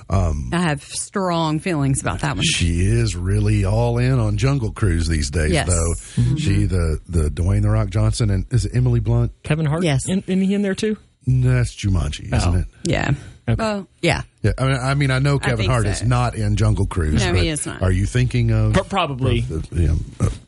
[0.08, 2.44] Um, I have strong feelings about that one.
[2.44, 5.68] She is really all in on Jungle Cruise these days, yes.
[5.68, 6.22] though.
[6.22, 6.36] Mm-hmm.
[6.36, 9.32] She, the the Dwayne the Rock Johnson, and is it Emily Blunt?
[9.42, 9.84] Kevin Hart?
[9.84, 10.08] Yes.
[10.08, 10.96] In, in, he in there too?
[11.26, 12.58] That's Jumanji, isn't oh.
[12.60, 12.66] it?
[12.84, 13.10] Yeah.
[13.46, 13.62] Okay.
[13.62, 14.22] Oh, yeah.
[14.44, 15.90] Yeah, I mean, I, mean, I know Kevin I Hart so.
[15.90, 17.24] is not in Jungle Cruise.
[17.24, 17.80] No, he is not.
[17.80, 19.96] Are you thinking of probably of the, you know,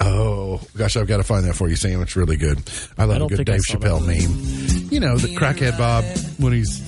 [0.00, 2.00] Oh gosh, I've got to find that for you, Sam.
[2.02, 2.58] It's really good.
[2.98, 4.06] I love I a good Dave Chappelle that.
[4.06, 4.88] meme.
[4.90, 6.04] You know the crackhead Bob
[6.38, 6.80] when he's.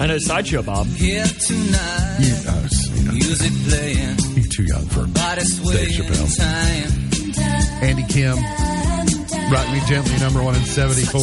[0.00, 0.86] I know sideshow Bob.
[0.86, 4.18] Here tonight, you, uh, you know, music playing.
[4.36, 6.28] You're too young for Dave Chappelle.
[7.82, 8.36] Andy Kim,
[9.52, 11.20] rock me gently, number one in '74.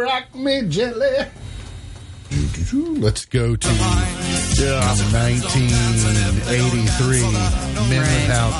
[0.00, 1.16] Rock me gently.
[3.00, 3.68] Let's go to
[4.60, 7.22] 1983.
[7.90, 8.52] Men without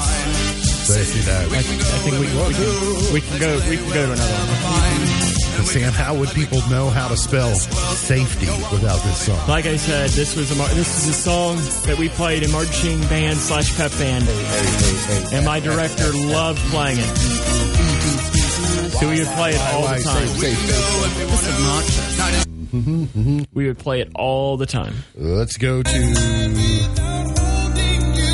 [0.84, 3.58] safety I, I think we, we, can, we can go.
[3.70, 4.48] We can go to another one.
[5.64, 9.38] Sam, how would people know how to spell safety without this song?
[9.48, 13.00] Like I said, this was a this is a song that we played in marching
[13.08, 14.28] band slash pep band,
[15.32, 17.16] and my director loved playing it.
[18.92, 20.26] So we would play it all the time.
[20.38, 22.53] This is obnoxious.
[22.74, 23.42] Mm-hmm, mm-hmm.
[23.54, 24.94] We would play it all the time.
[25.14, 25.90] Let's go to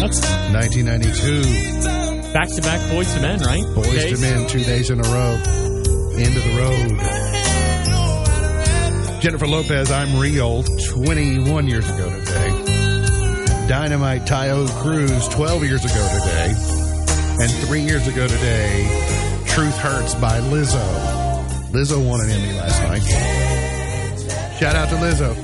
[0.01, 0.21] That's
[0.53, 2.33] 1992.
[2.33, 3.65] back to back Boyz II Men, right?
[3.75, 4.19] Boys Days?
[4.21, 5.37] to Men, two days in a row.
[6.17, 6.97] End of the road.
[9.21, 12.49] Jennifer Lopez, I'm real, 21 years ago today.
[13.69, 16.55] Dynamite Taio Cruz, 12 years ago today.
[17.43, 18.89] And three years ago today,
[19.47, 20.81] Truth Hurts by Lizzo.
[21.73, 23.03] Lizzo won an Emmy last night.
[24.61, 25.35] Shout out to Lizzo.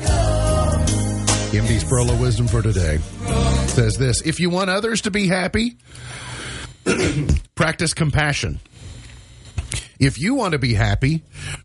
[1.50, 2.98] MB's of Wisdom for today
[3.68, 5.78] says this If you want others to be happy,
[7.54, 8.60] practice compassion.
[9.98, 11.22] If you want to be happy,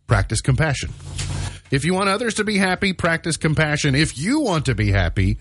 [0.07, 0.91] practice compassion.
[1.71, 3.95] If you want others to be happy, practice compassion.
[3.95, 5.37] If you want to be happy,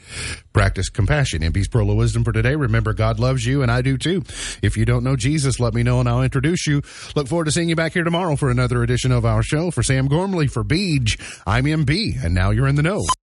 [0.53, 1.43] practice compassion.
[1.43, 2.55] MB's Pearl of Wisdom for today.
[2.55, 4.23] Remember, God loves you, and I do too.
[4.63, 6.83] If you don't know Jesus, let me know, and I'll introduce you.
[7.17, 9.71] Look forward to seeing you back here tomorrow for another edition of our show.
[9.71, 13.05] For Sam Gormley, for Beej, I'm MB, and now you're in the know.